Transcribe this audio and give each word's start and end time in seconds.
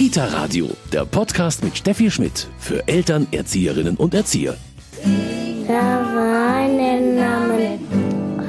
Kita 0.00 0.24
Radio, 0.28 0.66
der 0.94 1.04
Podcast 1.04 1.62
mit 1.62 1.76
Steffi 1.76 2.10
Schmidt 2.10 2.48
für 2.58 2.88
Eltern, 2.88 3.26
Erzieherinnen 3.32 3.96
und 3.96 4.14
Erzieher. 4.14 4.56
Da 5.68 5.74
war 5.74 6.56
einen 6.56 7.16
Namen, 7.16 7.78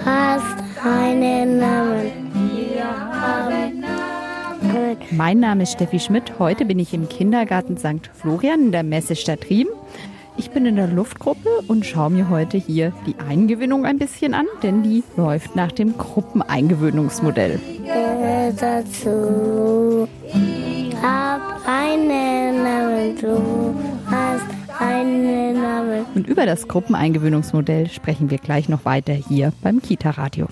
hast 0.06 0.64
einen 0.82 1.60
Namen. 1.60 2.32
Wir 2.56 2.86
haben 2.86 3.82
Namen. 3.82 4.98
Mein 5.12 5.42
Name 5.42 5.64
ist 5.64 5.74
Steffi 5.74 6.00
Schmidt. 6.00 6.40
Heute 6.40 6.64
bin 6.64 6.80
ich 6.80 6.94
im 6.94 7.10
Kindergarten 7.10 7.76
St. 7.78 8.10
Florian 8.14 8.68
in 8.68 8.72
der 8.72 8.84
Messestadt 8.84 9.50
Riem. 9.50 9.68
Ich 10.38 10.52
bin 10.52 10.66
in 10.66 10.78
der 10.78 10.88
Luftgruppe 10.88 11.50
und 11.68 11.86
schaue 11.86 12.12
mir 12.12 12.30
heute 12.30 12.58
hier 12.58 12.94
die 13.06 13.16
Eingewöhnung 13.28 13.86
ein 13.86 13.98
bisschen 13.98 14.34
an, 14.34 14.46
denn 14.64 14.84
die 14.84 15.04
läuft 15.18 15.58
nach 15.58 15.74
dem 15.74 15.98
Gruppeneingewöhnungsmodell. 15.98 17.60
Dazu. 18.58 20.08
Hab 21.02 21.31
einen 21.92 22.64
Namen, 22.64 23.16
du 23.18 23.76
hast 24.10 24.80
einen 24.80 25.62
Namen. 25.62 26.06
Und 26.16 26.28
über 26.28 26.46
das 26.46 26.68
Gruppeneingewöhnungsmodell 26.68 27.90
sprechen 27.90 28.30
wir 28.30 28.38
gleich 28.38 28.70
noch 28.70 28.86
weiter 28.86 29.14
hier 29.14 29.52
beim 29.62 29.82
Kita-Radio. 29.82 30.48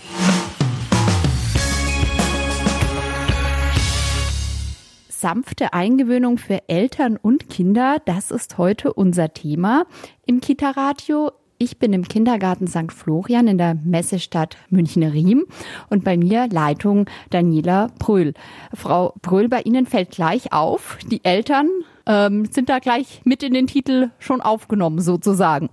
Sanfte 5.07 5.73
Eingewöhnung 5.73 6.38
für 6.38 6.59
Eltern 6.67 7.17
und 7.17 7.49
Kinder, 7.49 7.97
das 8.05 8.31
ist 8.31 8.58
heute 8.58 8.94
unser 8.94 9.33
Thema 9.33 9.85
im 10.25 10.39
Kita-Radio. 10.41 11.31
Ich 11.62 11.77
bin 11.77 11.91
im 11.91 12.08
Kindergarten 12.08 12.68
St. 12.68 12.90
Florian 12.90 13.49
in 13.49 13.58
der 13.58 13.76
Messestadt 13.76 14.55
München-Riem 14.70 15.44
und 15.90 16.05
bei 16.05 16.16
mir 16.16 16.48
Leitung 16.48 17.09
Daniela 17.31 17.90
Bröhl. 18.00 18.34
Frau 18.73 19.13
Bröhl, 19.22 19.50
bei 19.50 19.64
Ihnen 19.64 19.86
fällt 19.86 20.12
gleich 20.12 20.53
auf, 20.53 20.98
die 21.12 21.26
Eltern 21.26 21.67
ähm, 22.05 22.45
sind 22.45 22.70
da 22.70 22.80
gleich 22.80 23.20
mit 23.25 23.44
in 23.44 23.53
den 23.53 23.67
Titel 23.67 24.11
schon 24.20 24.39
aufgenommen 24.39 25.02
sozusagen. 25.02 25.70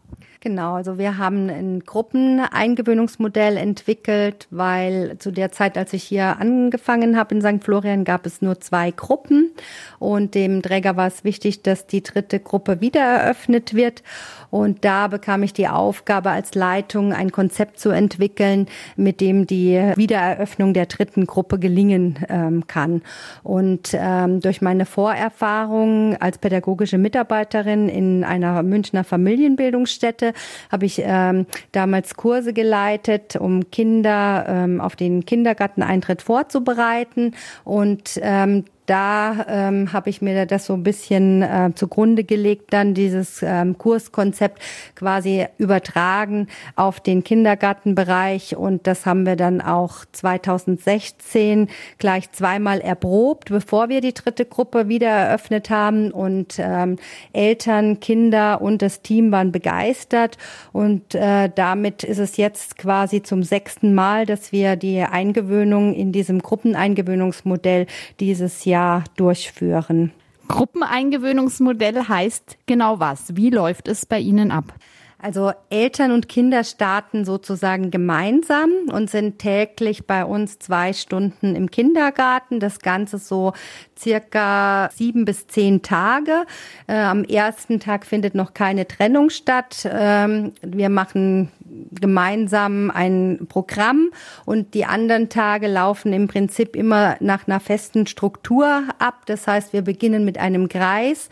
Genau, 0.47 0.75
also 0.75 0.97
wir 0.97 1.19
haben 1.19 1.51
ein 1.51 1.81
Gruppeneingewöhnungsmodell 1.81 3.57
entwickelt, 3.57 4.47
weil 4.53 5.17
zu 5.19 5.33
der 5.33 5.51
Zeit, 5.51 5.77
als 5.77 5.93
ich 5.93 6.05
hier 6.05 6.39
angefangen 6.39 7.19
habe 7.19 7.35
in 7.35 7.41
St. 7.41 7.65
Florian, 7.65 8.05
gab 8.05 8.27
es 8.27 8.43
nur 8.43 8.61
zwei 8.61 8.93
Gruppen 8.93 9.51
und 9.99 10.37
dem 10.37 10.63
Träger 10.63 10.97
war 10.97 11.09
es 11.09 11.25
wichtig, 11.25 11.63
dass 11.63 11.89
die 11.89 12.05
dritte 12.05 12.39
Gruppe 12.39 12.81
wieder 12.81 13.01
eröffnet 13.01 13.75
wird. 13.75 14.05
Und 14.51 14.85
da 14.85 15.09
bekam 15.09 15.43
ich 15.43 15.53
die 15.53 15.67
Aufgabe 15.67 16.31
als 16.31 16.55
Leitung, 16.55 17.13
ein 17.13 17.33
Konzept 17.33 17.81
zu 17.81 17.91
entwickeln, 17.91 18.69
mit 18.95 19.21
dem 19.21 19.49
die 19.49 19.75
Wiedereröffnung 19.97 20.73
der 20.73 20.87
dritten 20.87 21.27
Gruppe 21.27 21.59
gelingen 21.59 22.25
ähm, 22.29 22.69
kann. 22.69 23.03
Und 23.43 23.91
ähm, 23.95 24.41
durch 24.41 24.63
meine 24.63 24.87
Vorerfahrung 24.87 26.17
als 26.21 26.39
pädagogische 26.39 26.99
Mitarbeiterin 26.99 27.89
in 27.89 28.23
einer 28.23 28.63
Münchner 28.63 29.03
Familienbildungsstätte 29.03 30.33
habe 30.71 30.87
ich 30.87 31.03
ähm, 31.05 31.47
damals 31.73 32.15
Kurse 32.15 32.53
geleitet, 32.53 33.37
um 33.37 33.71
Kinder 33.71 34.47
ähm, 34.49 34.81
auf 34.81 34.97
den 34.97 35.25
Kindergarteneintritt 35.25 36.23
vorzubereiten. 36.23 37.35
Und 37.65 38.19
ähm, 38.23 38.65
da 38.87 39.45
ähm, 39.49 39.93
habe 39.93 40.11
ich 40.11 40.23
mir 40.23 40.47
das 40.47 40.67
so 40.67 40.75
ein 40.75 40.85
bisschen 40.85 41.43
äh, 41.43 41.71
zugrunde 41.75 42.23
gelegt, 42.23 42.73
dann 42.73 42.95
dieses 42.95 43.43
ähm, 43.43 43.77
Kurskonzept 43.77 44.63
quasi 44.95 45.47
übertragen 45.59 46.47
auf 46.77 47.01
den 47.01 47.25
Kindergartenbereich. 47.25 48.57
Und 48.57 48.87
das 48.87 49.05
haben 49.05 49.27
wir 49.27 49.35
dann 49.35 49.61
auch 49.61 50.05
2016 50.13 51.69
gleich 51.99 52.31
zweimal 52.31 52.81
erprobt, 52.81 53.49
bevor 53.51 53.89
wir 53.89 54.01
die 54.01 54.15
dritte 54.15 54.45
Gruppe 54.45 54.89
wieder 54.89 55.09
eröffnet 55.09 55.69
haben. 55.69 56.13
Und 56.13 56.55
ähm, 56.59 56.97
Eltern, 57.33 57.99
Kinder 57.99 58.63
und 58.63 58.83
das 58.83 59.03
Team 59.03 59.33
waren 59.33 59.51
begeistert. 59.51 60.39
Und 60.73 61.15
äh, 61.17 61.51
damit 61.53 62.05
ist 62.05 62.19
es 62.19 62.37
jetzt 62.37 62.79
quasi 62.79 63.23
zum 63.23 63.43
sechsten 63.43 63.95
Mal, 63.95 64.27
dass 64.27 64.53
wir 64.53 64.77
die 64.77 65.01
Eingewöhnung 65.01 65.93
in 65.93 66.13
diesem 66.13 66.41
Gruppeneingewöhnungsmodell 66.41 67.87
dieses 68.21 68.65
Jahr 68.65 68.76
Jahr 68.77 69.05
durchführen. 69.17 70.13
Gruppeneingewöhnungsmodell 70.49 72.09
heißt 72.09 72.59
genau 72.67 73.01
was? 73.01 73.35
Wie 73.35 73.49
läuft 73.49 73.89
es 73.89 74.05
bei 74.05 74.21
Ihnen 74.21 74.51
ab? 74.51 74.75
Also 75.19 75.53
Eltern 75.71 76.13
und 76.13 76.29
Kinder 76.29 76.63
starten 76.63 77.25
sozusagen 77.25 77.91
gemeinsam 77.91 78.71
und 78.93 79.09
sind 79.09 79.39
täglich 79.39 80.07
bei 80.07 80.27
uns 80.27 80.59
zwei 80.59 80.93
Stunden 80.93 81.57
im 81.57 81.71
Kindergarten. 81.71 82.61
Das 82.61 82.81
Ganze 82.81 83.17
so 83.17 83.55
circa 83.99 84.91
sieben 84.95 85.25
bis 85.25 85.47
zehn 85.47 85.83
Tage. 85.83 86.45
Äh, 86.87 86.97
am 86.97 87.25
ersten 87.25 87.81
Tag 87.81 88.07
findet 88.07 88.35
noch 88.35 88.55
keine 88.55 88.87
Trennung 88.87 89.31
statt. 89.31 89.89
Ähm, 89.91 90.53
wir 90.63 90.89
machen 90.89 91.51
gemeinsam 91.93 92.91
ein 92.91 93.47
Programm 93.49 94.11
und 94.45 94.75
die 94.75 94.85
anderen 94.85 95.29
Tage 95.29 95.67
laufen 95.67 96.13
im 96.13 96.29
Prinzip 96.29 96.77
immer 96.77 97.17
nach 97.21 97.47
einer 97.47 97.61
festen 97.61 98.07
Struktur 98.07 98.85
ab. 98.99 99.23
Das 99.27 99.47
heißt, 99.47 99.73
wir 99.73 99.83
beginnen 99.83 100.25
mit 100.25 100.39
einem 100.39 100.69
Kreis. 100.69 101.29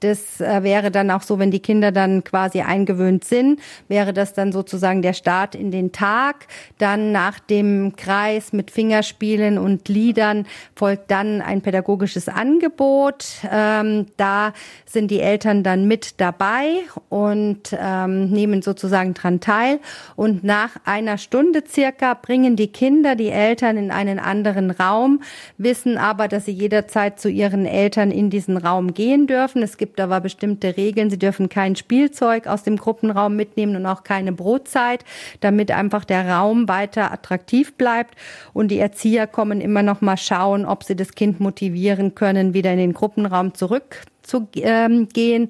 Das 0.00 0.40
äh, 0.40 0.62
wäre 0.62 0.90
dann 0.90 1.10
auch 1.10 1.22
so, 1.22 1.38
wenn 1.38 1.50
die 1.50 1.60
Kinder 1.60 1.92
dann 1.92 2.24
quasi 2.24 2.60
eingewöhnt 2.60 3.24
sind, 3.24 3.60
wäre 3.88 4.12
das 4.12 4.34
dann 4.34 4.52
sozusagen 4.52 5.02
der 5.02 5.12
Start 5.14 5.54
in 5.54 5.70
den 5.70 5.92
Tag. 5.92 6.46
Dann 6.78 7.12
nach 7.12 7.38
dem 7.38 7.96
Kreis 7.96 8.52
mit 8.52 8.70
Fingerspielen 8.70 9.58
und 9.58 9.88
Liedern 9.88 10.46
folgt 10.74 11.10
dann 11.10 11.40
ein 11.40 11.62
pädagogisches 11.62 12.07
Angebot. 12.28 13.26
Ähm, 13.50 14.06
da 14.16 14.52
sind 14.86 15.10
die 15.10 15.20
Eltern 15.20 15.62
dann 15.62 15.86
mit 15.86 16.20
dabei 16.20 16.80
und 17.08 17.76
ähm, 17.78 18.30
nehmen 18.30 18.62
sozusagen 18.62 19.14
dran 19.14 19.40
teil. 19.40 19.80
Und 20.16 20.44
nach 20.44 20.70
einer 20.84 21.18
Stunde 21.18 21.62
circa 21.68 22.14
bringen 22.14 22.56
die 22.56 22.68
Kinder 22.68 23.14
die 23.16 23.28
Eltern 23.28 23.76
in 23.76 23.90
einen 23.90 24.18
anderen 24.18 24.70
Raum, 24.70 25.22
wissen 25.58 25.98
aber, 25.98 26.28
dass 26.28 26.44
sie 26.46 26.52
jederzeit 26.52 27.20
zu 27.20 27.28
ihren 27.28 27.66
Eltern 27.66 28.10
in 28.10 28.30
diesen 28.30 28.56
Raum 28.56 28.94
gehen 28.94 29.26
dürfen. 29.26 29.62
Es 29.62 29.76
gibt 29.76 30.00
aber 30.00 30.20
bestimmte 30.20 30.76
Regeln. 30.76 31.10
Sie 31.10 31.18
dürfen 31.18 31.48
kein 31.48 31.76
Spielzeug 31.76 32.46
aus 32.46 32.62
dem 32.62 32.76
Gruppenraum 32.76 33.36
mitnehmen 33.36 33.76
und 33.76 33.86
auch 33.86 34.04
keine 34.04 34.32
Brotzeit, 34.32 35.04
damit 35.40 35.70
einfach 35.70 36.04
der 36.04 36.28
Raum 36.28 36.68
weiter 36.68 37.12
attraktiv 37.12 37.74
bleibt. 37.74 38.14
Und 38.52 38.68
die 38.68 38.78
Erzieher 38.78 39.26
kommen 39.26 39.60
immer 39.60 39.82
noch 39.82 40.00
mal 40.00 40.16
schauen, 40.16 40.64
ob 40.64 40.84
sie 40.84 40.96
das 40.96 41.14
Kind 41.14 41.40
motivieren 41.40 41.97
können, 42.14 42.54
wieder 42.54 42.72
in 42.72 42.78
den 42.78 42.92
Gruppenraum 42.94 43.54
zurückzugehen. 44.28 45.42
Ähm, 45.42 45.48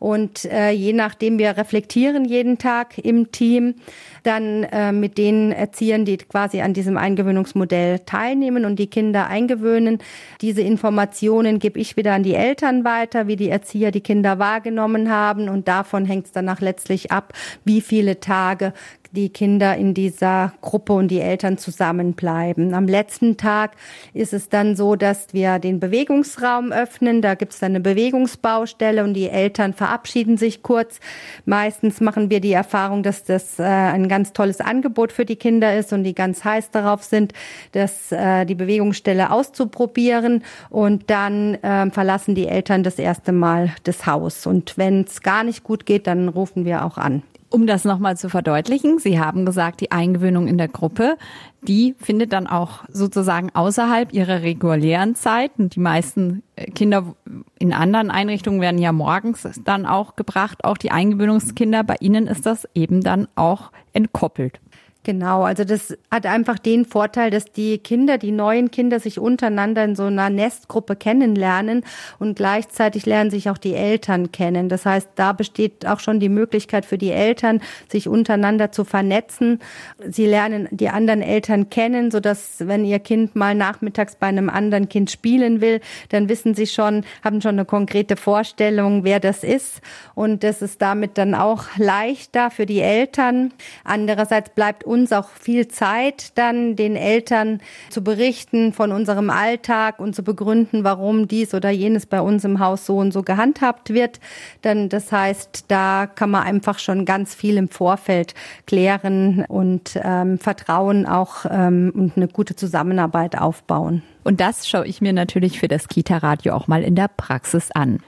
und 0.00 0.46
äh, 0.46 0.70
je 0.70 0.94
nachdem, 0.94 1.38
wir 1.38 1.58
reflektieren 1.58 2.24
jeden 2.24 2.56
Tag 2.56 2.96
im 2.96 3.32
Team, 3.32 3.74
dann 4.22 4.64
äh, 4.64 4.92
mit 4.92 5.18
den 5.18 5.52
Erziehern, 5.52 6.06
die 6.06 6.16
quasi 6.16 6.62
an 6.62 6.72
diesem 6.72 6.96
Eingewöhnungsmodell 6.96 8.00
teilnehmen 8.00 8.64
und 8.64 8.78
die 8.78 8.86
Kinder 8.86 9.26
eingewöhnen. 9.26 9.98
Diese 10.40 10.62
Informationen 10.62 11.58
gebe 11.58 11.78
ich 11.78 11.98
wieder 11.98 12.14
an 12.14 12.22
die 12.22 12.34
Eltern 12.34 12.82
weiter, 12.84 13.26
wie 13.26 13.36
die 13.36 13.50
Erzieher 13.50 13.90
die 13.90 14.00
Kinder 14.00 14.38
wahrgenommen 14.38 15.10
haben. 15.10 15.50
Und 15.50 15.68
davon 15.68 16.06
hängt 16.06 16.26
es 16.26 16.32
danach 16.32 16.62
letztlich 16.62 17.12
ab, 17.12 17.34
wie 17.66 17.82
viele 17.82 18.20
Tage 18.20 18.72
die 19.12 19.30
Kinder 19.30 19.76
in 19.76 19.92
dieser 19.92 20.52
Gruppe 20.60 20.92
und 20.92 21.08
die 21.08 21.20
Eltern 21.20 21.58
zusammenbleiben. 21.58 22.74
Am 22.74 22.86
letzten 22.86 23.36
Tag 23.36 23.72
ist 24.14 24.32
es 24.32 24.48
dann 24.48 24.76
so, 24.76 24.94
dass 24.94 25.32
wir 25.32 25.58
den 25.58 25.80
Bewegungsraum 25.80 26.72
öffnen. 26.72 27.20
Da 27.20 27.34
gibt 27.34 27.52
es 27.52 27.58
dann 27.58 27.72
eine 27.72 27.80
Bewegungsbaustelle 28.20 29.02
und 29.04 29.14
die 29.14 29.28
Eltern 29.28 29.72
verabschieden 29.72 30.36
sich 30.36 30.62
kurz. 30.62 31.00
Meistens 31.44 32.00
machen 32.00 32.30
wir 32.30 32.40
die 32.40 32.52
Erfahrung, 32.52 33.02
dass 33.02 33.24
das 33.24 33.58
äh, 33.58 33.62
ein 33.62 34.08
ganz 34.08 34.32
tolles 34.32 34.60
Angebot 34.60 35.12
für 35.12 35.24
die 35.24 35.36
Kinder 35.36 35.76
ist 35.76 35.92
und 35.92 36.04
die 36.04 36.14
ganz 36.14 36.44
heiß 36.44 36.70
darauf 36.70 37.02
sind, 37.02 37.32
dass 37.72 38.12
äh, 38.12 38.44
die 38.44 38.54
Bewegungsstelle 38.54 39.30
auszuprobieren. 39.30 40.44
Und 40.68 41.10
dann 41.10 41.54
äh, 41.56 41.90
verlassen 41.90 42.34
die 42.34 42.46
Eltern 42.46 42.82
das 42.82 42.98
erste 42.98 43.32
Mal 43.32 43.72
das 43.84 44.06
Haus. 44.06 44.46
Und 44.46 44.76
wenn 44.76 45.02
es 45.02 45.22
gar 45.22 45.44
nicht 45.44 45.64
gut 45.64 45.86
geht, 45.86 46.06
dann 46.06 46.28
rufen 46.28 46.64
wir 46.64 46.84
auch 46.84 46.98
an. 46.98 47.22
Um 47.52 47.66
das 47.66 47.84
nochmal 47.84 48.16
zu 48.16 48.28
verdeutlichen, 48.28 49.00
Sie 49.00 49.18
haben 49.18 49.44
gesagt, 49.44 49.80
die 49.80 49.90
Eingewöhnung 49.90 50.46
in 50.46 50.56
der 50.56 50.68
Gruppe, 50.68 51.16
die 51.62 51.96
findet 51.98 52.32
dann 52.32 52.46
auch 52.46 52.84
sozusagen 52.88 53.50
außerhalb 53.52 54.12
ihrer 54.12 54.42
regulären 54.42 55.16
Zeit. 55.16 55.50
Und 55.58 55.74
die 55.74 55.80
meisten 55.80 56.44
äh, 56.54 56.70
Kinder 56.70 57.16
in 57.58 57.72
anderen 57.72 58.12
Einrichtungen 58.12 58.60
werden 58.60 58.78
ja 58.78 58.92
morgens 58.92 59.48
dann 59.64 59.84
auch 59.84 60.14
gebracht, 60.14 60.64
auch 60.64 60.78
die 60.78 60.92
Eingewöhnungskinder. 60.92 61.82
Bei 61.82 61.96
Ihnen 61.98 62.28
ist 62.28 62.46
das 62.46 62.68
eben 62.74 63.00
dann 63.00 63.26
auch 63.34 63.72
entkoppelt. 63.92 64.60
Genau, 65.02 65.44
also 65.44 65.64
das 65.64 65.96
hat 66.10 66.26
einfach 66.26 66.58
den 66.58 66.84
Vorteil, 66.84 67.30
dass 67.30 67.46
die 67.46 67.78
Kinder, 67.78 68.18
die 68.18 68.32
neuen 68.32 68.70
Kinder 68.70 69.00
sich 69.00 69.18
untereinander 69.18 69.82
in 69.82 69.96
so 69.96 70.04
einer 70.04 70.28
Nestgruppe 70.28 70.94
kennenlernen 70.94 71.84
und 72.18 72.36
gleichzeitig 72.36 73.06
lernen 73.06 73.30
sich 73.30 73.48
auch 73.48 73.56
die 73.56 73.72
Eltern 73.72 74.30
kennen. 74.30 74.68
Das 74.68 74.84
heißt, 74.84 75.08
da 75.14 75.32
besteht 75.32 75.86
auch 75.86 76.00
schon 76.00 76.20
die 76.20 76.28
Möglichkeit 76.28 76.84
für 76.84 76.98
die 76.98 77.12
Eltern, 77.12 77.62
sich 77.88 78.08
untereinander 78.08 78.72
zu 78.72 78.84
vernetzen. 78.84 79.60
Sie 80.06 80.26
lernen 80.26 80.68
die 80.70 80.90
anderen 80.90 81.22
Eltern 81.22 81.70
kennen, 81.70 82.10
so 82.10 82.20
dass 82.20 82.56
wenn 82.58 82.84
ihr 82.84 82.98
Kind 82.98 83.34
mal 83.34 83.54
nachmittags 83.54 84.16
bei 84.16 84.26
einem 84.26 84.50
anderen 84.50 84.90
Kind 84.90 85.10
spielen 85.10 85.62
will, 85.62 85.80
dann 86.10 86.28
wissen 86.28 86.54
sie 86.54 86.66
schon, 86.66 87.06
haben 87.24 87.40
schon 87.40 87.52
eine 87.52 87.64
konkrete 87.64 88.16
Vorstellung, 88.16 89.02
wer 89.02 89.18
das 89.18 89.44
ist. 89.44 89.80
Und 90.14 90.44
das 90.44 90.60
ist 90.60 90.82
damit 90.82 91.16
dann 91.16 91.34
auch 91.34 91.64
leichter 91.78 92.50
für 92.50 92.66
die 92.66 92.80
Eltern. 92.80 93.54
Andererseits 93.82 94.50
bleibt 94.50 94.84
uns 94.90 95.12
auch 95.12 95.30
viel 95.30 95.68
Zeit, 95.68 96.36
dann 96.36 96.76
den 96.76 96.96
Eltern 96.96 97.60
zu 97.88 98.02
berichten 98.02 98.72
von 98.72 98.92
unserem 98.92 99.30
Alltag 99.30 100.00
und 100.00 100.14
zu 100.14 100.22
begründen, 100.22 100.84
warum 100.84 101.28
dies 101.28 101.54
oder 101.54 101.70
jenes 101.70 102.06
bei 102.06 102.20
uns 102.20 102.44
im 102.44 102.58
Haus 102.58 102.84
so 102.84 102.98
und 102.98 103.12
so 103.12 103.22
gehandhabt 103.22 103.94
wird. 103.94 104.20
Dann, 104.62 104.88
das 104.88 105.12
heißt, 105.12 105.66
da 105.68 106.06
kann 106.06 106.30
man 106.30 106.42
einfach 106.42 106.78
schon 106.78 107.04
ganz 107.04 107.34
viel 107.34 107.56
im 107.56 107.68
Vorfeld 107.68 108.34
klären 108.66 109.44
und 109.48 109.98
ähm, 110.02 110.38
Vertrauen 110.38 111.06
auch 111.06 111.46
ähm, 111.48 111.92
und 111.94 112.16
eine 112.16 112.28
gute 112.28 112.56
Zusammenarbeit 112.56 113.38
aufbauen. 113.38 114.02
Und 114.24 114.40
das 114.40 114.68
schaue 114.68 114.86
ich 114.86 115.00
mir 115.00 115.12
natürlich 115.12 115.60
für 115.60 115.68
das 115.68 115.88
Kita-Radio 115.88 116.52
auch 116.52 116.66
mal 116.66 116.82
in 116.82 116.94
der 116.94 117.08
Praxis 117.08 117.70
an. 117.70 118.00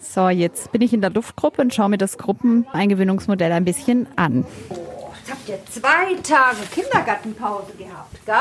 So, 0.00 0.28
jetzt 0.28 0.70
bin 0.70 0.80
ich 0.80 0.92
in 0.92 1.00
der 1.00 1.10
Luftgruppe 1.10 1.60
und 1.60 1.74
schaue 1.74 1.88
mir 1.88 1.98
das 1.98 2.18
Gruppeneingewöhnungsmodell 2.18 3.50
ein 3.50 3.64
bisschen 3.64 4.06
an. 4.16 4.46
Jetzt 5.28 5.36
habt 5.36 5.48
ihr 5.50 5.60
zwei 5.82 6.14
Tage 6.22 6.62
Kindergartenpause 6.72 7.72
gehabt, 7.76 8.24
gell? 8.24 8.34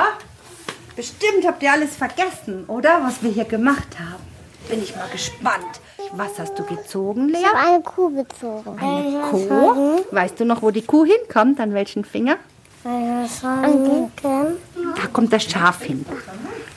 Bestimmt 0.95 1.45
habt 1.45 1.62
ihr 1.62 1.74
alles 1.74 1.98
vergessen, 1.98 2.63
oder? 2.69 3.01
Was 3.04 3.22
wir 3.22 3.30
hier 3.30 3.44
gemacht 3.44 4.00
haben. 4.00 4.24
Bin 4.69 4.81
ich 4.81 4.95
mal 4.95 5.10
gespannt. 5.10 5.81
Was 6.13 6.39
hast 6.39 6.57
du 6.57 6.63
gezogen, 6.63 7.28
Lea? 7.28 7.39
Ich 7.39 7.45
habe 7.45 7.57
eine 7.57 7.84
Kuh 7.84 8.10
gezogen. 8.10 8.80
Eine 8.80 9.19
Kuh? 9.30 10.06
Weißt 10.12 10.39
du 10.39 10.45
noch, 10.45 10.62
wo 10.62 10.72
die 10.72 10.81
Kuh 10.81 11.04
hinkommt? 11.04 11.60
An 11.60 11.74
welchen 11.74 12.06
Finger? 12.06 12.38
Eine 12.86 13.28
Schlange. 13.28 14.10
Da 14.24 15.07
kommt 15.12 15.33
das 15.33 15.44
Schaf 15.44 15.83
hin. 15.83 16.06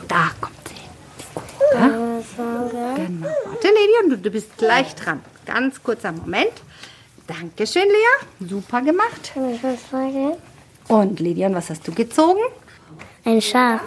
Da 0.08 0.30
kommt 0.40 0.56
sie 0.66 0.74
hin. 0.74 1.82
Eine 1.84 2.24
Schlange. 2.34 2.94
Genau. 2.96 3.28
Warte, 3.46 3.68
Lydia, 3.68 4.16
du, 4.16 4.18
du 4.18 4.30
bist 4.30 4.58
gleich 4.58 4.92
dran. 4.96 5.20
Ganz 5.46 5.80
kurzer 5.80 6.10
Moment. 6.10 6.52
Dankeschön, 7.30 7.84
Lea. 7.84 8.48
Super 8.48 8.82
gemacht. 8.82 9.32
Und 10.88 11.20
Lydia, 11.20 11.52
was 11.52 11.70
hast 11.70 11.86
du 11.86 11.92
gezogen? 11.92 12.40
Ein 13.24 13.40
Schaf. 13.40 13.82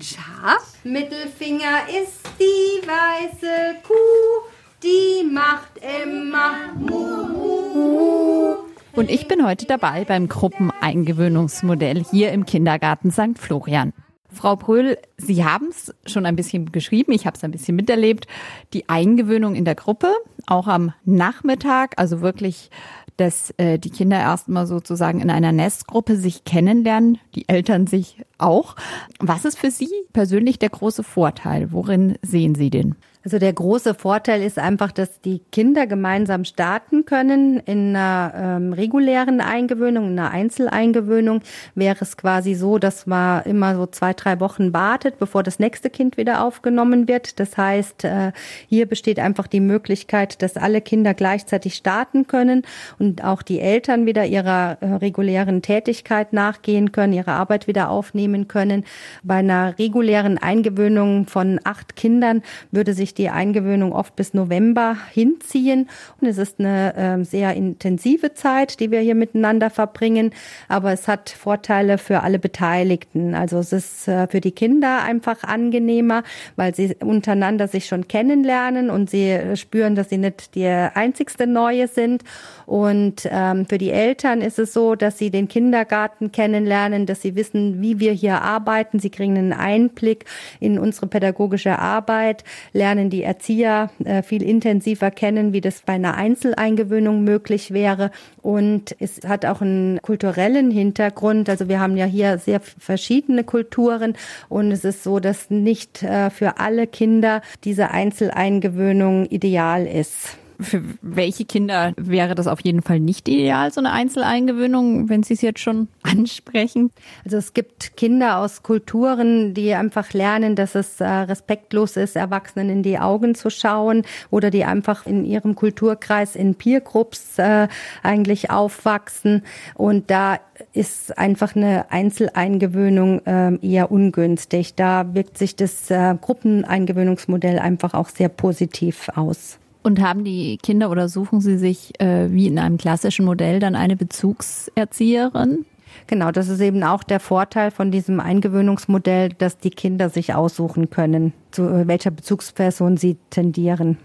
Schaf. 0.00 0.72
Mittelfinger 0.82 1.86
ist 1.88 2.22
die 2.40 2.80
weiße 2.86 3.76
Kuh, 3.86 4.48
die 4.82 5.22
macht 5.30 5.72
immer 6.06 6.72
Mu. 6.78 8.56
Und 8.92 9.10
ich 9.10 9.28
bin 9.28 9.44
heute 9.46 9.66
dabei 9.66 10.06
beim 10.06 10.26
Gruppeneingewöhnungsmodell 10.26 12.04
hier 12.10 12.32
im 12.32 12.46
Kindergarten 12.46 13.10
St. 13.10 13.38
Florian. 13.38 13.92
Frau 14.36 14.54
Bröhl, 14.56 14.98
Sie 15.16 15.44
haben 15.44 15.68
es 15.70 15.94
schon 16.04 16.26
ein 16.26 16.36
bisschen 16.36 16.70
geschrieben, 16.70 17.12
ich 17.12 17.26
habe 17.26 17.36
es 17.36 17.42
ein 17.42 17.50
bisschen 17.50 17.74
miterlebt, 17.74 18.26
die 18.72 18.88
Eingewöhnung 18.88 19.54
in 19.54 19.64
der 19.64 19.74
Gruppe, 19.74 20.12
auch 20.46 20.68
am 20.68 20.92
Nachmittag, 21.04 21.94
also 21.96 22.20
wirklich, 22.20 22.70
dass 23.16 23.52
äh, 23.56 23.78
die 23.78 23.90
Kinder 23.90 24.18
erstmal 24.18 24.66
sozusagen 24.66 25.20
in 25.20 25.30
einer 25.30 25.52
Nestgruppe 25.52 26.16
sich 26.16 26.44
kennenlernen, 26.44 27.18
die 27.34 27.48
Eltern 27.48 27.86
sich 27.86 28.22
auch. 28.38 28.76
Was 29.18 29.44
ist 29.44 29.58
für 29.58 29.70
Sie 29.70 29.90
persönlich 30.12 30.58
der 30.58 30.70
große 30.70 31.02
Vorteil? 31.02 31.72
Worin 31.72 32.18
sehen 32.22 32.54
Sie 32.54 32.70
den? 32.70 32.94
Also 33.26 33.40
der 33.40 33.52
große 33.52 33.94
Vorteil 33.94 34.40
ist 34.40 34.56
einfach, 34.56 34.92
dass 34.92 35.20
die 35.20 35.40
Kinder 35.50 35.88
gemeinsam 35.88 36.44
starten 36.44 37.06
können. 37.06 37.58
In 37.58 37.96
einer 37.96 38.32
ähm, 38.36 38.72
regulären 38.72 39.40
Eingewöhnung, 39.40 40.12
in 40.12 40.18
einer 40.20 40.30
Einzeleingewöhnung 40.30 41.40
wäre 41.74 41.96
es 42.02 42.16
quasi 42.16 42.54
so, 42.54 42.78
dass 42.78 43.04
man 43.04 43.42
immer 43.42 43.74
so 43.74 43.86
zwei, 43.86 44.12
drei 44.12 44.38
Wochen 44.38 44.72
wartet, 44.72 45.18
bevor 45.18 45.42
das 45.42 45.58
nächste 45.58 45.90
Kind 45.90 46.16
wieder 46.16 46.44
aufgenommen 46.44 47.08
wird. 47.08 47.40
Das 47.40 47.56
heißt, 47.56 48.04
äh, 48.04 48.30
hier 48.68 48.86
besteht 48.86 49.18
einfach 49.18 49.48
die 49.48 49.58
Möglichkeit, 49.58 50.40
dass 50.40 50.56
alle 50.56 50.80
Kinder 50.80 51.12
gleichzeitig 51.12 51.74
starten 51.74 52.28
können 52.28 52.62
und 53.00 53.24
auch 53.24 53.42
die 53.42 53.58
Eltern 53.58 54.06
wieder 54.06 54.24
ihrer 54.24 54.78
äh, 54.80 54.86
regulären 54.86 55.62
Tätigkeit 55.62 56.32
nachgehen 56.32 56.92
können, 56.92 57.12
ihre 57.12 57.32
Arbeit 57.32 57.66
wieder 57.66 57.90
aufnehmen 57.90 58.46
können. 58.46 58.84
Bei 59.24 59.38
einer 59.38 59.76
regulären 59.80 60.38
Eingewöhnung 60.38 61.26
von 61.26 61.58
acht 61.64 61.96
Kindern 61.96 62.44
würde 62.70 62.94
sich 62.94 63.15
die 63.18 63.30
Eingewöhnung 63.30 63.92
oft 63.92 64.16
bis 64.16 64.34
November 64.34 64.96
hinziehen. 65.12 65.88
Und 66.20 66.28
es 66.28 66.38
ist 66.38 66.60
eine 66.60 66.94
äh, 66.96 67.24
sehr 67.24 67.54
intensive 67.54 68.34
Zeit, 68.34 68.80
die 68.80 68.90
wir 68.90 69.00
hier 69.00 69.14
miteinander 69.14 69.70
verbringen. 69.70 70.30
Aber 70.68 70.92
es 70.92 71.08
hat 71.08 71.30
Vorteile 71.30 71.98
für 71.98 72.22
alle 72.22 72.38
Beteiligten. 72.38 73.34
Also 73.34 73.58
es 73.58 73.72
ist 73.72 74.08
äh, 74.08 74.26
für 74.28 74.40
die 74.40 74.52
Kinder 74.52 75.02
einfach 75.02 75.42
angenehmer, 75.42 76.22
weil 76.56 76.74
sie 76.74 76.96
untereinander 77.00 77.68
sich 77.68 77.86
schon 77.86 78.08
kennenlernen 78.08 78.90
und 78.90 79.10
sie 79.10 79.38
spüren, 79.56 79.94
dass 79.94 80.08
sie 80.08 80.18
nicht 80.18 80.54
die 80.54 80.66
einzigste 80.66 81.46
Neue 81.46 81.88
sind. 81.88 82.22
Und 82.66 83.28
ähm, 83.30 83.66
für 83.66 83.78
die 83.78 83.90
Eltern 83.90 84.40
ist 84.40 84.58
es 84.58 84.72
so, 84.72 84.94
dass 84.96 85.18
sie 85.18 85.30
den 85.30 85.48
Kindergarten 85.48 86.32
kennenlernen, 86.32 87.06
dass 87.06 87.22
sie 87.22 87.36
wissen, 87.36 87.80
wie 87.80 88.00
wir 88.00 88.12
hier 88.12 88.42
arbeiten. 88.42 88.98
Sie 88.98 89.10
kriegen 89.10 89.36
einen 89.36 89.52
Einblick 89.52 90.24
in 90.60 90.78
unsere 90.78 91.06
pädagogische 91.06 91.78
Arbeit, 91.78 92.44
lernen 92.72 93.05
die 93.10 93.22
Erzieher 93.22 93.90
äh, 94.04 94.22
viel 94.22 94.42
intensiver 94.42 95.10
kennen, 95.10 95.52
wie 95.52 95.60
das 95.60 95.82
bei 95.82 95.94
einer 95.94 96.14
Einzeleingewöhnung 96.14 97.24
möglich 97.24 97.72
wäre. 97.72 98.10
Und 98.42 98.94
es 99.00 99.20
hat 99.26 99.44
auch 99.44 99.60
einen 99.60 100.00
kulturellen 100.02 100.70
Hintergrund. 100.70 101.48
Also 101.48 101.68
wir 101.68 101.80
haben 101.80 101.96
ja 101.96 102.06
hier 102.06 102.38
sehr 102.38 102.60
verschiedene 102.60 103.44
Kulturen 103.44 104.14
und 104.48 104.70
es 104.72 104.84
ist 104.84 105.02
so, 105.02 105.20
dass 105.20 105.50
nicht 105.50 106.02
äh, 106.02 106.30
für 106.30 106.58
alle 106.58 106.86
Kinder 106.86 107.42
diese 107.64 107.90
Einzeleingewöhnung 107.90 109.26
ideal 109.26 109.86
ist. 109.86 110.38
Für 110.58 110.82
welche 111.02 111.44
Kinder 111.44 111.92
wäre 111.96 112.34
das 112.34 112.46
auf 112.46 112.60
jeden 112.60 112.82
Fall 112.82 112.98
nicht 112.98 113.28
ideal, 113.28 113.70
so 113.72 113.80
eine 113.80 113.92
Einzeleingewöhnung, 113.92 115.08
wenn 115.08 115.22
Sie 115.22 115.34
es 115.34 115.42
jetzt 115.42 115.60
schon 115.60 115.88
ansprechen? 116.02 116.90
Also 117.24 117.36
es 117.36 117.52
gibt 117.52 117.96
Kinder 117.96 118.38
aus 118.38 118.62
Kulturen, 118.62 119.52
die 119.52 119.74
einfach 119.74 120.12
lernen, 120.12 120.56
dass 120.56 120.74
es 120.74 121.00
äh, 121.00 121.06
respektlos 121.06 121.96
ist, 121.96 122.16
Erwachsenen 122.16 122.70
in 122.70 122.82
die 122.82 122.98
Augen 122.98 123.34
zu 123.34 123.50
schauen 123.50 124.02
oder 124.30 124.50
die 124.50 124.64
einfach 124.64 125.06
in 125.06 125.24
ihrem 125.24 125.54
Kulturkreis 125.54 126.36
in 126.36 126.54
Peergroups 126.54 127.38
äh, 127.38 127.68
eigentlich 128.02 128.50
aufwachsen. 128.50 129.42
Und 129.74 130.10
da 130.10 130.38
ist 130.72 131.18
einfach 131.18 131.54
eine 131.54 131.90
Einzeleingewöhnung 131.90 133.26
äh, 133.26 133.56
eher 133.60 133.90
ungünstig. 133.90 134.74
Da 134.74 135.14
wirkt 135.14 135.36
sich 135.36 135.54
das 135.54 135.88
Gruppeneingewöhnungsmodell 135.88 137.58
einfach 137.58 137.94
auch 137.94 138.08
sehr 138.08 138.28
positiv 138.28 139.10
aus. 139.14 139.58
Und 139.86 140.00
haben 140.00 140.24
die 140.24 140.58
Kinder 140.60 140.90
oder 140.90 141.08
suchen 141.08 141.40
sie 141.40 141.58
sich 141.58 141.92
äh, 142.00 142.32
wie 142.32 142.48
in 142.48 142.58
einem 142.58 142.76
klassischen 142.76 143.24
Modell 143.24 143.60
dann 143.60 143.76
eine 143.76 143.94
Bezugserzieherin? 143.94 145.64
Genau, 146.08 146.32
das 146.32 146.48
ist 146.48 146.60
eben 146.60 146.82
auch 146.82 147.04
der 147.04 147.20
Vorteil 147.20 147.70
von 147.70 147.92
diesem 147.92 148.18
Eingewöhnungsmodell, 148.18 149.28
dass 149.28 149.58
die 149.58 149.70
Kinder 149.70 150.10
sich 150.10 150.34
aussuchen 150.34 150.90
können, 150.90 151.34
zu 151.52 151.86
welcher 151.86 152.10
Bezugsperson 152.10 152.96
sie 152.96 153.16
tendieren. 153.30 153.96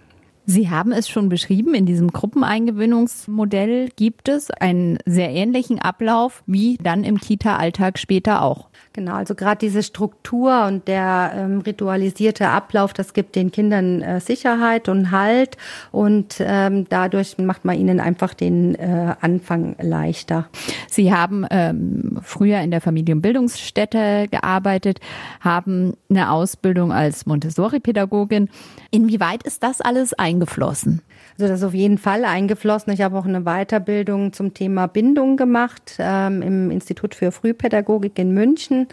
Sie 0.45 0.69
haben 0.69 0.91
es 0.91 1.09
schon 1.09 1.29
beschrieben, 1.29 1.73
in 1.73 1.87
diesem 1.87 2.11
Gruppeneingewöhnungsmodell 2.11 3.89
gibt 3.95 4.29
es 4.29 4.51
einen 4.51 4.99
sehr 5.07 5.31
ähnlichen 5.31 5.79
Ablauf 5.79 6.43
wie 6.45 6.77
dann 6.77 7.03
im 7.03 7.19
Kita-Alltag 7.19 7.97
später 7.97 8.43
auch. 8.43 8.69
Genau, 8.93 9.13
also 9.13 9.35
gerade 9.35 9.59
diese 9.59 9.83
Struktur 9.83 10.65
und 10.65 10.89
der 10.89 11.31
ähm, 11.33 11.61
ritualisierte 11.61 12.49
Ablauf, 12.49 12.91
das 12.91 13.13
gibt 13.13 13.37
den 13.37 13.49
Kindern 13.49 14.01
äh, 14.01 14.19
Sicherheit 14.19 14.89
und 14.89 15.11
Halt 15.11 15.55
und 15.93 16.35
ähm, 16.39 16.85
dadurch 16.89 17.37
macht 17.37 17.63
man 17.63 17.79
ihnen 17.79 18.01
einfach 18.01 18.33
den 18.33 18.75
äh, 18.75 19.15
Anfang 19.21 19.77
leichter. 19.79 20.49
Sie 20.89 21.13
haben 21.13 21.45
ähm, 21.51 22.19
früher 22.21 22.59
in 22.59 22.71
der 22.71 22.81
Familienbildungsstätte 22.81 24.27
gearbeitet, 24.29 24.99
haben 25.39 25.93
eine 26.09 26.29
Ausbildung 26.29 26.91
als 26.91 27.25
Montessori-Pädagogin. 27.25 28.49
Inwieweit 28.91 29.43
ist 29.43 29.63
das 29.63 29.79
alles 29.79 30.13
eingeflossen? 30.13 31.01
Also 31.33 31.47
das 31.47 31.59
ist 31.59 31.65
auf 31.65 31.73
jeden 31.73 31.97
Fall 31.97 32.25
eingeflossen. 32.25 32.93
Ich 32.93 33.01
habe 33.01 33.17
auch 33.17 33.25
eine 33.25 33.41
Weiterbildung 33.41 34.33
zum 34.33 34.53
Thema 34.53 34.87
Bindung 34.87 35.37
gemacht 35.37 35.95
ähm, 35.99 36.41
im 36.41 36.71
Institut 36.71 37.15
für 37.15 37.31
Frühpädagogik 37.31 38.17
in 38.19 38.33
München. 38.33 38.87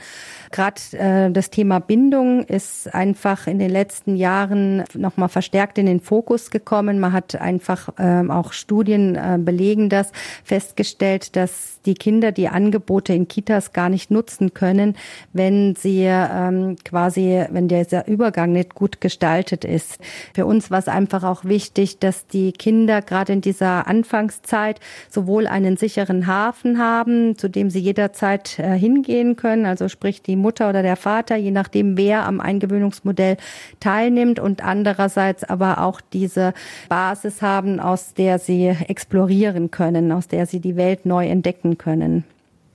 Gerade 0.50 0.80
äh, 0.92 1.30
das 1.30 1.50
Thema 1.50 1.78
Bindung 1.80 2.44
ist 2.44 2.94
einfach 2.94 3.46
in 3.46 3.58
den 3.58 3.70
letzten 3.70 4.16
Jahren 4.16 4.84
nochmal 4.94 5.28
verstärkt 5.28 5.78
in 5.78 5.86
den 5.86 6.00
Fokus 6.00 6.50
gekommen. 6.50 7.00
Man 7.00 7.12
hat 7.12 7.36
einfach 7.40 7.90
ähm, 7.98 8.30
auch 8.30 8.52
Studien 8.52 9.14
äh, 9.14 9.38
belegen 9.38 9.88
das, 9.88 10.12
festgestellt, 10.44 11.36
dass 11.36 11.77
die 11.88 11.94
Kinder 11.94 12.32
die 12.32 12.48
Angebote 12.48 13.14
in 13.14 13.26
Kitas 13.26 13.72
gar 13.72 13.88
nicht 13.88 14.10
nutzen 14.10 14.52
können, 14.52 14.94
wenn 15.32 15.74
sie 15.74 16.04
ähm, 16.04 16.76
quasi, 16.84 17.44
wenn 17.50 17.66
dieser 17.66 18.06
Übergang 18.06 18.52
nicht 18.52 18.74
gut 18.74 19.00
gestaltet 19.00 19.64
ist. 19.64 19.98
Für 20.34 20.44
uns 20.44 20.70
war 20.70 20.78
es 20.78 20.86
einfach 20.86 21.24
auch 21.24 21.44
wichtig, 21.44 21.98
dass 21.98 22.26
die 22.26 22.52
Kinder 22.52 23.00
gerade 23.00 23.32
in 23.32 23.40
dieser 23.40 23.86
Anfangszeit 23.86 24.80
sowohl 25.08 25.46
einen 25.46 25.78
sicheren 25.78 26.26
Hafen 26.26 26.78
haben, 26.78 27.38
zu 27.38 27.48
dem 27.48 27.70
sie 27.70 27.80
jederzeit 27.80 28.58
äh, 28.58 28.78
hingehen 28.78 29.36
können, 29.36 29.64
also 29.64 29.88
sprich 29.88 30.20
die 30.20 30.36
Mutter 30.36 30.68
oder 30.68 30.82
der 30.82 30.96
Vater, 30.96 31.36
je 31.36 31.50
nachdem 31.50 31.96
wer 31.96 32.26
am 32.26 32.40
Eingewöhnungsmodell 32.40 33.38
teilnimmt 33.80 34.38
und 34.40 34.62
andererseits 34.62 35.42
aber 35.42 35.82
auch 35.82 36.02
diese 36.12 36.52
Basis 36.90 37.40
haben, 37.40 37.80
aus 37.80 38.12
der 38.12 38.38
sie 38.38 38.66
explorieren 38.66 39.70
können, 39.70 40.12
aus 40.12 40.28
der 40.28 40.44
sie 40.44 40.60
die 40.60 40.76
Welt 40.76 41.06
neu 41.06 41.26
entdecken 41.26 41.77
können. 41.78 42.24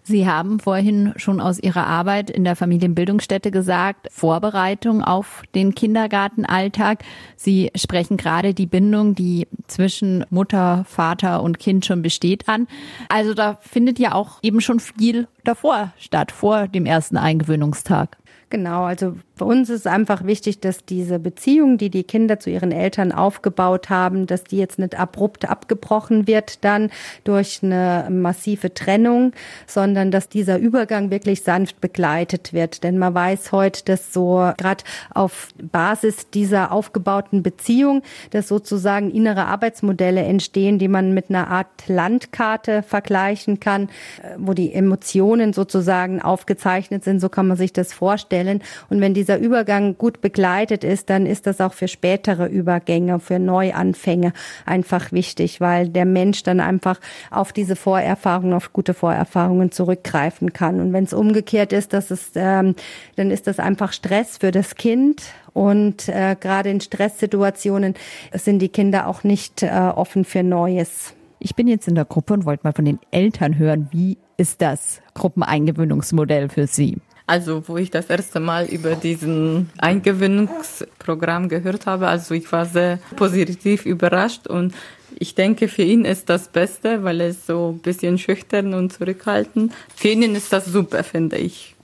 Sie 0.06 0.28
haben 0.28 0.60
vorhin 0.60 1.14
schon 1.16 1.40
aus 1.40 1.60
Ihrer 1.60 1.88
Arbeit 1.88 2.30
in 2.30 2.44
der 2.44 2.58
Familienbildungsstätte 2.58 3.52
gesagt, 3.52 4.08
Vorbereitung 4.12 5.02
auf 5.02 5.44
den 5.56 5.76
Kindergartenalltag. 5.76 7.06
Sie 7.38 7.72
sprechen 7.74 8.18
gerade 8.18 8.54
die 8.54 8.66
Bindung, 8.66 9.16
die 9.16 9.48
zwischen 9.68 10.26
Mutter, 10.30 10.84
Vater 10.90 11.42
und 11.42 11.58
Kind 11.58 11.86
schon 11.86 12.02
besteht 12.02 12.50
an. 12.50 12.68
Also 13.08 13.34
da 13.34 13.58
findet 13.62 13.98
ja 13.98 14.14
auch 14.14 14.40
eben 14.42 14.60
schon 14.60 14.82
viel 14.82 15.30
davor 15.46 15.94
statt, 15.98 16.34
vor 16.34 16.68
dem 16.68 16.86
ersten 16.86 17.16
Eingewöhnungstag. 17.16 18.18
Genau, 18.50 18.84
also 18.84 19.16
für 19.36 19.46
uns 19.46 19.70
ist 19.70 19.88
einfach 19.88 20.26
wichtig, 20.26 20.60
dass 20.60 20.86
diese 20.86 21.18
Beziehung, 21.18 21.80
die 21.80 21.90
die 21.90 22.04
Kinder 22.04 22.40
zu 22.40 22.52
ihren 22.52 22.72
Eltern 22.72 23.12
aufgebaut 23.12 23.90
haben, 23.90 24.28
dass 24.28 24.44
die 24.44 24.58
jetzt 24.58 24.78
nicht 24.78 25.00
abrupt 25.00 25.50
abgebrochen 25.50 26.28
wird 26.28 26.64
dann 26.64 26.92
durch 27.24 27.62
eine 27.64 28.08
massive 28.12 28.74
Trennung, 28.76 29.34
sondern 29.66 30.12
dass 30.12 30.30
dieser 30.30 30.60
Übergang 30.60 31.10
wirklich 31.10 31.42
sanft 31.42 31.82
begleitet 31.82 32.54
wird. 32.54 32.84
Denn 32.84 33.00
man 33.00 33.16
weiß 33.16 33.52
heute, 33.52 33.84
dass 33.86 34.14
so 34.14 34.52
gerade 34.58 34.84
auf 35.14 35.50
Basis 35.62 36.30
dieser 36.30 36.72
aufgebauten 36.72 37.42
Beziehung, 37.42 38.04
dass 38.30 38.48
sozusagen 38.48 39.10
innere 39.10 39.46
Arbeitsmodelle 39.46 40.22
entstehen, 40.22 40.78
die 40.78 40.88
man 40.88 41.14
mit 41.16 41.30
einer 41.30 41.48
Art 41.48 41.68
Landkarte 41.88 42.84
vergleichen 42.84 43.60
kann, 43.60 43.90
wo 44.38 44.54
die 44.54 44.74
Emotionen 44.74 45.54
sozusagen 45.54 46.22
aufgezeichnet 46.22 47.04
sind. 47.04 47.20
So 47.20 47.30
kann 47.30 47.48
man 47.48 47.58
sich 47.58 47.74
das 47.74 47.94
vorstellen. 47.94 48.62
Und 48.90 49.02
wenn 49.02 49.14
dieser 49.24 49.38
Übergang 49.38 49.98
gut 49.98 50.20
begleitet 50.20 50.84
ist, 50.84 51.10
dann 51.10 51.26
ist 51.26 51.48
das 51.48 51.62
auch 51.62 51.72
für 51.72 51.88
spätere 51.88 52.48
Übergänge, 52.48 53.22
für 53.22 53.40
Neuanfänge 53.40 54.34
einfach 54.66 55.14
wichtig, 55.14 55.62
weil 55.62 55.88
der 55.88 56.04
Mensch 56.04 56.44
dann 56.44 56.60
einfach 56.60 57.00
auf 57.32 57.54
diese 57.54 57.78
Vorerfahrungen, 57.78 58.54
auf 58.54 58.74
gute 58.74 58.94
Vorerfahrungen 58.94 59.72
zurückgreifen 59.72 60.52
kann. 60.52 60.82
Und 60.82 60.92
wenn 60.92 61.06
es 61.06 61.14
umgekehrt 61.14 61.72
ist, 61.72 61.94
dass 61.94 62.12
es, 62.12 62.32
ähm, 62.36 62.76
dann 63.16 63.32
ist 63.32 63.48
das 63.48 63.60
einfach 63.60 63.94
Stress 63.94 64.40
für 64.40 64.52
das 64.52 64.76
Kind. 64.76 65.24
Und 65.54 66.10
äh, 66.10 66.36
gerade 66.38 66.70
in 66.70 66.82
Stresssituationen 66.82 67.94
sind 68.34 68.60
die 68.60 68.70
Kinder 68.70 69.08
auch 69.08 69.24
nicht 69.24 69.64
äh, 69.64 69.70
offen 69.70 70.26
für 70.26 70.44
Neues. 70.44 71.14
Ich 71.40 71.56
bin 71.56 71.70
jetzt 71.70 71.88
in 71.88 71.96
der 71.96 72.06
Gruppe 72.06 72.34
und 72.34 72.44
wollte 72.44 72.66
mal 72.66 72.74
von 72.74 72.84
den 72.84 73.00
Eltern 73.12 73.58
hören, 73.58 73.88
wie 73.92 74.18
ist 74.36 74.62
das 74.62 75.02
Gruppeneingewöhnungsmodell 75.14 76.50
für 76.50 76.68
Sie? 76.68 76.98
Also, 77.26 77.64
wo 77.68 77.78
ich 77.78 77.90
das 77.90 78.08
erste 78.08 78.40
Mal 78.40 78.66
über 78.66 78.96
diesen 78.96 79.70
Eingewöhnungsprogramm 79.78 81.48
gehört 81.48 81.86
habe, 81.86 82.08
also 82.08 82.34
ich 82.34 82.52
war 82.52 82.66
sehr 82.66 83.00
positiv 83.16 83.86
überrascht 83.86 84.48
und 84.48 84.74
ich 85.18 85.36
denke, 85.36 85.68
für 85.68 85.84
ihn 85.84 86.06
ist 86.06 86.30
das 86.30 86.50
Beste, 86.50 87.04
weil 87.04 87.22
er 87.22 87.30
ist 87.30 87.48
so 87.48 87.76
ein 87.76 87.80
bisschen 87.80 88.18
schüchtern 88.18 88.74
und 88.74 88.92
zurückhaltend. 88.92 89.72
Für 89.96 90.10
ihn 90.10 90.36
ist 90.36 90.52
das 90.52 90.66
super, 90.66 91.04
finde 91.04 91.38
ich. 91.38 91.76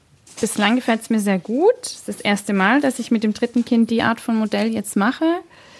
Bislang 0.42 0.76
gefällt 0.76 1.02
es 1.02 1.10
mir 1.10 1.20
sehr 1.20 1.40
gut. 1.40 1.76
Es 1.84 1.94
ist 1.94 2.10
das 2.10 2.22
erste 2.22 2.54
Mal, 2.54 2.82
dass 2.82 3.00
ich 3.00 3.12
mit 3.12 3.24
dem 3.24 3.34
dritten 3.34 3.64
Kind 3.64 3.92
die 3.92 4.02
Art 4.02 4.20
von 4.20 4.36
Modell 4.36 4.68
jetzt 4.68 4.96
mache. 4.96 5.26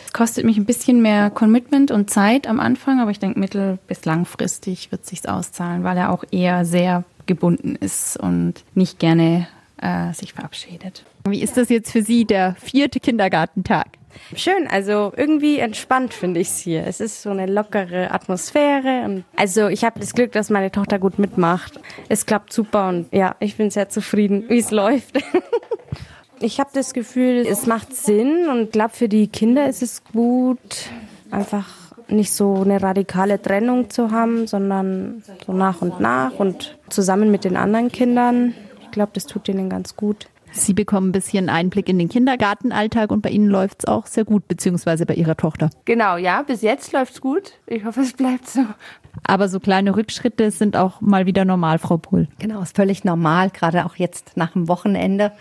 Es 0.06 0.14
kostet 0.14 0.46
mich 0.46 0.58
ein 0.58 0.66
bisschen 0.66 1.02
mehr 1.02 1.30
Commitment 1.30 1.92
und 1.92 2.10
Zeit 2.10 2.48
am 2.48 2.60
Anfang, 2.60 3.00
aber 3.00 3.12
ich 3.12 3.20
denke, 3.20 3.40
mittel- 3.40 3.78
bis 3.88 4.06
langfristig 4.06 4.92
wird 4.92 5.04
es 5.04 5.10
sich 5.10 5.28
auszahlen, 5.28 5.84
weil 5.84 5.98
er 5.98 6.12
auch 6.12 6.24
eher 6.32 6.66
sehr 6.66 7.04
gebunden 7.30 7.76
ist 7.76 8.18
und 8.18 8.56
nicht 8.74 9.00
gerne 9.00 9.48
äh, 9.82 10.12
sich 10.14 10.34
verabschiedet. 10.34 11.06
Wie 11.26 11.42
ist 11.42 11.56
das 11.56 11.70
jetzt 11.70 11.92
für 11.92 12.02
Sie, 12.02 12.26
der 12.26 12.56
vierte 12.60 13.00
Kindergartentag? 13.00 13.88
Schön, 14.36 14.68
also 14.68 15.14
irgendwie 15.16 15.60
entspannt 15.60 16.14
finde 16.14 16.40
ich 16.40 16.48
es 16.48 16.58
hier. 16.58 16.86
Es 16.86 17.00
ist 17.00 17.22
so 17.22 17.30
eine 17.30 17.46
lockere 17.46 18.12
Atmosphäre. 18.12 19.04
Und 19.06 19.24
also 19.36 19.68
ich 19.68 19.84
habe 19.84 20.00
das 20.00 20.14
Glück, 20.14 20.32
dass 20.32 20.50
meine 20.50 20.72
Tochter 20.72 20.98
gut 20.98 21.20
mitmacht. 21.20 21.80
Es 22.10 22.26
klappt 22.26 22.52
super 22.52 22.90
und 22.90 23.14
ja, 23.14 23.36
ich 23.40 23.58
bin 23.58 23.70
sehr 23.70 23.90
zufrieden, 23.90 24.46
wie 24.50 24.58
es 24.58 24.72
läuft. 24.72 25.20
ich 26.40 26.60
habe 26.60 26.72
das 26.74 26.94
Gefühl, 26.94 27.46
es 27.48 27.68
macht 27.68 27.96
Sinn 27.96 28.50
und 28.50 28.72
glaube 28.72 28.96
für 28.96 29.08
die 29.08 29.28
Kinder 29.28 29.70
ist 29.70 29.84
es 29.84 30.04
gut, 30.04 30.90
einfach 31.30 31.68
nicht 32.08 32.34
so 32.34 32.62
eine 32.62 32.82
radikale 32.82 33.40
Trennung 33.40 33.92
zu 33.92 34.12
haben, 34.12 34.48
sondern 34.48 35.24
so 35.46 35.54
nach 35.54 35.82
und 35.82 36.00
nach 36.00 36.34
und 36.40 36.79
zusammen 36.90 37.32
mit 37.32 37.44
den 37.44 37.58
anderen 37.58 37.92
Kindern. 37.92 38.54
Ich 38.82 38.92
glaube, 38.92 39.12
das 39.14 39.26
tut 39.26 39.48
ihnen 39.48 39.70
ganz 39.70 39.96
gut. 39.96 40.28
Sie 40.52 40.74
bekommen 40.74 41.10
ein 41.10 41.12
bisschen 41.12 41.50
Einblick 41.50 41.90
in 41.90 42.00
den 42.00 42.10
Kindergartenalltag 42.10 43.12
und 43.12 43.22
bei 43.22 43.30
Ihnen 43.30 43.50
läuft 43.50 43.80
es 43.80 43.86
auch 43.86 44.08
sehr 44.08 44.26
gut, 44.26 44.48
beziehungsweise 44.48 45.06
bei 45.06 45.14
Ihrer 45.14 45.38
Tochter. 45.38 45.70
Genau, 45.86 46.18
ja, 46.18 46.42
bis 46.42 46.62
jetzt 46.62 46.92
läuft's 46.92 47.22
gut. 47.22 47.54
Ich 47.68 47.86
hoffe, 47.86 48.02
es 48.02 48.14
bleibt 48.14 48.48
so. 48.48 48.66
Aber 49.24 49.50
so 49.50 49.60
kleine 49.60 49.96
Rückschritte 49.96 50.52
sind 50.52 50.76
auch 50.76 51.02
mal 51.02 51.26
wieder 51.26 51.46
normal, 51.46 51.80
Frau 51.80 51.98
Pohl. 51.98 52.28
Genau, 52.40 52.62
ist 52.62 52.76
völlig 52.76 53.04
normal, 53.04 53.50
gerade 53.50 53.86
auch 53.86 53.96
jetzt 53.96 54.36
nach 54.36 54.54
dem 54.54 54.68
Wochenende 54.68 55.32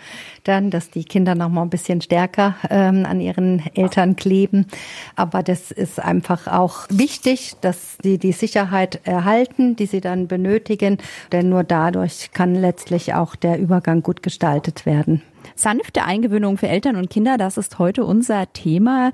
dann, 0.43 0.69
dass 0.69 0.89
die 0.89 1.03
Kinder 1.03 1.35
noch 1.35 1.49
mal 1.49 1.61
ein 1.61 1.69
bisschen 1.69 2.01
stärker 2.01 2.55
ähm, 2.69 3.05
an 3.05 3.21
ihren 3.21 3.63
Eltern 3.75 4.15
kleben. 4.15 4.67
Aber 5.15 5.43
das 5.43 5.71
ist 5.71 5.99
einfach 5.99 6.47
auch 6.47 6.85
wichtig, 6.89 7.55
dass 7.61 7.97
sie 8.01 8.17
die 8.17 8.31
Sicherheit 8.31 9.01
erhalten, 9.03 9.75
die 9.75 9.85
sie 9.85 10.01
dann 10.01 10.27
benötigen. 10.27 10.97
Denn 11.31 11.49
nur 11.49 11.63
dadurch 11.63 12.31
kann 12.33 12.55
letztlich 12.55 13.13
auch 13.13 13.35
der 13.35 13.59
Übergang 13.59 14.03
gut 14.03 14.23
gestaltet 14.23 14.85
werden. 14.85 15.21
Sanfte 15.55 16.03
Eingewöhnung 16.03 16.57
für 16.57 16.67
Eltern 16.67 16.95
und 16.95 17.09
Kinder, 17.09 17.37
das 17.37 17.57
ist 17.57 17.79
heute 17.79 18.05
unser 18.05 18.51
Thema. 18.53 19.11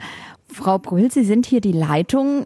Frau 0.48 0.78
Brühl, 0.78 1.12
Sie 1.12 1.24
sind 1.24 1.46
hier 1.46 1.62
die 1.62 1.72
Leitung. 1.72 2.46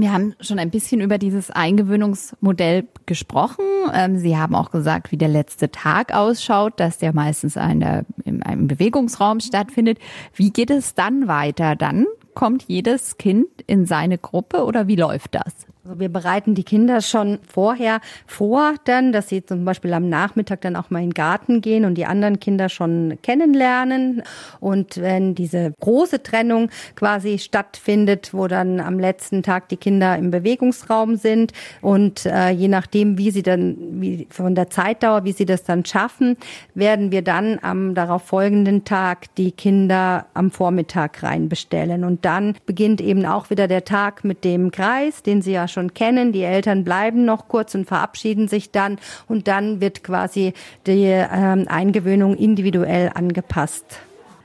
Wir 0.00 0.12
haben 0.12 0.34
schon 0.40 0.58
ein 0.58 0.70
bisschen 0.70 1.00
über 1.00 1.18
dieses 1.18 1.50
Eingewöhnungsmodell 1.50 2.88
gesprochen. 3.06 3.64
Ähm, 3.92 4.18
Sie 4.18 4.36
haben 4.36 4.54
auch 4.54 4.70
gesagt, 4.70 5.12
wie 5.12 5.16
der 5.16 5.28
letzte 5.28 5.70
Tag 5.70 6.14
ausschaut, 6.14 6.78
dass 6.80 6.98
der 6.98 7.14
meistens 7.14 7.56
eine, 7.56 8.04
in 8.24 8.42
einem 8.42 8.68
Bewegungsraum 8.68 9.40
stattfindet. 9.40 9.98
Wie 10.34 10.52
geht 10.52 10.70
es 10.70 10.94
dann 10.94 11.28
weiter? 11.28 11.76
Dann 11.76 12.06
kommt 12.34 12.64
jedes 12.68 13.18
Kind 13.18 13.48
in 13.66 13.86
seine 13.86 14.18
Gruppe 14.18 14.64
oder 14.64 14.86
wie 14.86 14.96
läuft 14.96 15.34
das? 15.34 15.67
Also 15.88 16.00
wir 16.00 16.10
bereiten 16.10 16.54
die 16.54 16.64
Kinder 16.64 17.00
schon 17.00 17.38
vorher 17.48 18.02
vor, 18.26 18.74
dann, 18.84 19.10
dass 19.10 19.30
sie 19.30 19.46
zum 19.46 19.64
Beispiel 19.64 19.94
am 19.94 20.10
Nachmittag 20.10 20.60
dann 20.60 20.76
auch 20.76 20.90
mal 20.90 20.98
in 20.98 21.08
den 21.08 21.14
Garten 21.14 21.62
gehen 21.62 21.86
und 21.86 21.94
die 21.94 22.04
anderen 22.04 22.40
Kinder 22.40 22.68
schon 22.68 23.16
kennenlernen. 23.22 24.22
Und 24.60 24.98
wenn 24.98 25.34
diese 25.34 25.72
große 25.80 26.22
Trennung 26.22 26.68
quasi 26.94 27.38
stattfindet, 27.38 28.34
wo 28.34 28.48
dann 28.48 28.80
am 28.80 28.98
letzten 28.98 29.42
Tag 29.42 29.70
die 29.70 29.78
Kinder 29.78 30.18
im 30.18 30.30
Bewegungsraum 30.30 31.16
sind 31.16 31.52
und 31.80 32.26
äh, 32.26 32.50
je 32.50 32.68
nachdem, 32.68 33.16
wie 33.16 33.30
sie 33.30 33.42
dann, 33.42 33.78
wie 34.02 34.26
von 34.28 34.54
der 34.54 34.68
Zeitdauer, 34.68 35.24
wie 35.24 35.32
sie 35.32 35.46
das 35.46 35.64
dann 35.64 35.86
schaffen, 35.86 36.36
werden 36.74 37.12
wir 37.12 37.22
dann 37.22 37.60
am 37.62 37.94
darauf 37.94 38.24
folgenden 38.24 38.84
Tag 38.84 39.34
die 39.36 39.52
Kinder 39.52 40.26
am 40.34 40.50
Vormittag 40.50 41.22
reinbestellen. 41.22 42.04
Und 42.04 42.26
dann 42.26 42.56
beginnt 42.66 43.00
eben 43.00 43.24
auch 43.24 43.48
wieder 43.48 43.68
der 43.68 43.86
Tag 43.86 44.22
mit 44.22 44.44
dem 44.44 44.70
Kreis, 44.70 45.22
den 45.22 45.40
sie 45.40 45.52
ja 45.52 45.66
schon 45.66 45.77
schon 45.78 45.94
kennen. 45.94 46.32
Die 46.32 46.42
Eltern 46.42 46.82
bleiben 46.82 47.24
noch 47.24 47.46
kurz 47.46 47.74
und 47.74 47.86
verabschieden 47.86 48.48
sich 48.48 48.72
dann 48.72 48.98
und 49.28 49.46
dann 49.46 49.80
wird 49.80 50.02
quasi 50.02 50.52
die 50.86 51.04
ähm, 51.04 51.66
Eingewöhnung 51.68 52.36
individuell 52.36 53.12
angepasst. 53.14 54.00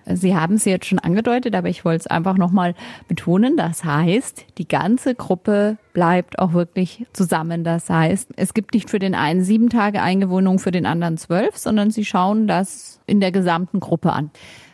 Sie 0.05 0.35
haben 0.35 0.55
es 0.55 0.65
jetzt 0.65 0.85
schon 0.85 0.99
angedeutet, 0.99 1.55
aber 1.55 1.69
ich 1.69 1.85
wollte 1.85 2.01
es 2.01 2.07
einfach 2.07 2.37
nochmal 2.37 2.75
betonen. 3.07 3.55
Das 3.55 3.85
heißt, 3.85 4.45
die 4.57 4.67
ganze 4.67 5.15
Gruppe 5.15 5.77
bleibt 5.93 6.39
auch 6.39 6.53
wirklich 6.53 7.05
zusammen. 7.13 7.63
Das 7.63 7.89
heißt, 7.89 8.31
es 8.35 8.53
gibt 8.53 8.73
nicht 8.73 8.89
für 8.89 8.99
den 8.99 9.15
einen 9.15 9.43
sieben 9.43 9.69
Tage 9.69 10.01
Eingewöhnung, 10.01 10.59
für 10.59 10.71
den 10.71 10.85
anderen 10.85 11.17
zwölf, 11.17 11.57
sondern 11.57 11.89
Sie 11.89 12.03
schauen 12.03 12.47
das 12.47 12.99
in 13.07 13.21
der 13.21 13.31
gesamten 13.31 13.79
Gruppe 13.79 14.11
an. 14.11 14.29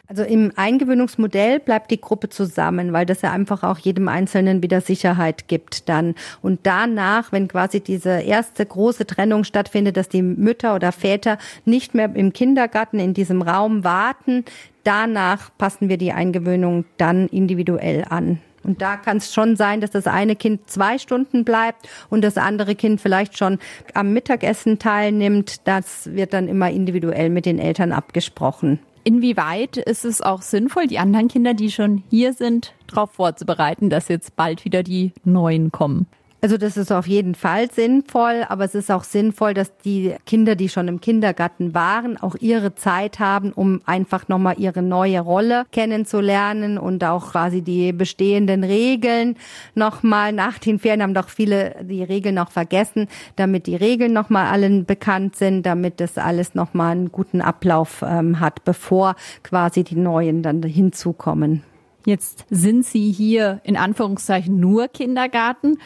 Also 0.09 0.23
im 0.23 0.51
Eingewöhnungsmodell 0.55 1.59
bleibt 1.59 1.91
die 1.91 2.01
Gruppe 2.01 2.29
zusammen, 2.29 2.93
weil 2.93 3.05
das 3.05 3.21
ja 3.21 3.31
einfach 3.31 3.61
auch 3.61 3.77
jedem 3.77 4.07
Einzelnen 4.07 4.63
wieder 4.63 4.81
Sicherheit 4.81 5.47
gibt 5.47 5.87
dann. 5.87 6.15
Und 6.41 6.61
danach, 6.63 7.31
wenn 7.31 7.47
quasi 7.47 7.79
diese 7.79 8.21
erste 8.21 8.65
große 8.65 9.05
Trennung 9.05 9.43
stattfindet, 9.43 9.97
dass 9.97 10.09
die 10.09 10.23
Mütter 10.23 10.73
oder 10.73 10.91
Väter 10.91 11.37
nicht 11.63 11.93
mehr 11.93 12.09
im 12.15 12.33
Kindergarten 12.33 12.97
in 12.97 13.13
diesem 13.13 13.43
Raum 13.43 13.83
warten, 13.83 14.45
danach 14.83 15.51
passen 15.59 15.89
wir 15.89 15.97
die 15.97 16.11
Eingewöhnung 16.11 16.85
dann 16.97 17.27
individuell 17.27 18.03
an. 18.09 18.39
Und 18.63 18.81
da 18.81 18.97
kann 18.97 19.17
es 19.17 19.31
schon 19.31 19.55
sein, 19.55 19.79
dass 19.79 19.91
das 19.91 20.07
eine 20.07 20.35
Kind 20.35 20.71
zwei 20.71 20.97
Stunden 20.97 21.45
bleibt 21.45 21.87
und 22.09 22.23
das 22.23 22.37
andere 22.37 22.73
Kind 22.73 22.99
vielleicht 22.99 23.37
schon 23.37 23.59
am 23.93 24.11
Mittagessen 24.11 24.79
teilnimmt. 24.79 25.67
Das 25.67 26.11
wird 26.15 26.33
dann 26.33 26.47
immer 26.47 26.71
individuell 26.71 27.29
mit 27.29 27.45
den 27.45 27.59
Eltern 27.59 27.91
abgesprochen. 27.91 28.79
Inwieweit 29.03 29.77
ist 29.77 30.05
es 30.05 30.21
auch 30.21 30.41
sinnvoll, 30.41 30.87
die 30.87 30.99
anderen 30.99 31.27
Kinder, 31.27 31.53
die 31.53 31.71
schon 31.71 32.03
hier 32.09 32.33
sind, 32.33 32.73
darauf 32.87 33.11
vorzubereiten, 33.11 33.89
dass 33.89 34.07
jetzt 34.07 34.35
bald 34.35 34.65
wieder 34.65 34.83
die 34.83 35.13
neuen 35.23 35.71
kommen? 35.71 36.07
Also 36.41 36.57
das 36.57 36.77
ist 36.77 36.91
auf 36.91 37.05
jeden 37.05 37.35
Fall 37.35 37.69
sinnvoll, 37.69 38.45
aber 38.47 38.63
es 38.63 38.73
ist 38.73 38.89
auch 38.89 39.03
sinnvoll, 39.03 39.53
dass 39.53 39.75
die 39.79 40.15
Kinder, 40.25 40.55
die 40.55 40.69
schon 40.69 40.87
im 40.87 41.01
Kindergarten 41.01 41.73
waren, 41.73 42.15
auch 42.15 42.35
ihre 42.39 42.75
Zeit 42.75 43.19
haben, 43.19 43.51
um 43.51 43.81
einfach 43.85 44.29
nochmal 44.29 44.55
ihre 44.57 44.81
neue 44.81 45.19
Rolle 45.19 45.65
kennenzulernen 45.73 46.77
und 46.77 47.03
auch 47.03 47.31
quasi 47.31 47.61
die 47.61 47.91
bestehenden 47.91 48.63
Regeln 48.63 49.35
nochmal 49.75 50.31
nach 50.31 50.59
den 50.59 50.79
Ferien 50.79 51.03
haben 51.03 51.13
doch 51.13 51.27
viele 51.27 51.75
die 51.81 52.03
Regeln 52.03 52.35
noch 52.35 52.51
vergessen, 52.51 53.07
damit 53.35 53.67
die 53.67 53.75
Regeln 53.75 54.13
nochmal 54.13 54.47
allen 54.47 54.85
bekannt 54.85 55.35
sind, 55.35 55.63
damit 55.65 55.99
das 55.99 56.17
alles 56.17 56.55
nochmal 56.55 56.91
einen 56.91 57.11
guten 57.11 57.41
Ablauf 57.41 58.01
ähm, 58.01 58.39
hat, 58.39 58.63
bevor 58.63 59.15
quasi 59.43 59.83
die 59.83 59.97
Neuen 59.97 60.41
dann 60.41 60.63
hinzukommen. 60.63 61.63
Jetzt 62.05 62.45
sind 62.49 62.85
Sie 62.85 63.11
hier 63.11 63.59
in 63.63 63.75
Anführungszeichen 63.75 64.57
nur 64.57 64.87
Kindergarten. 64.87 65.77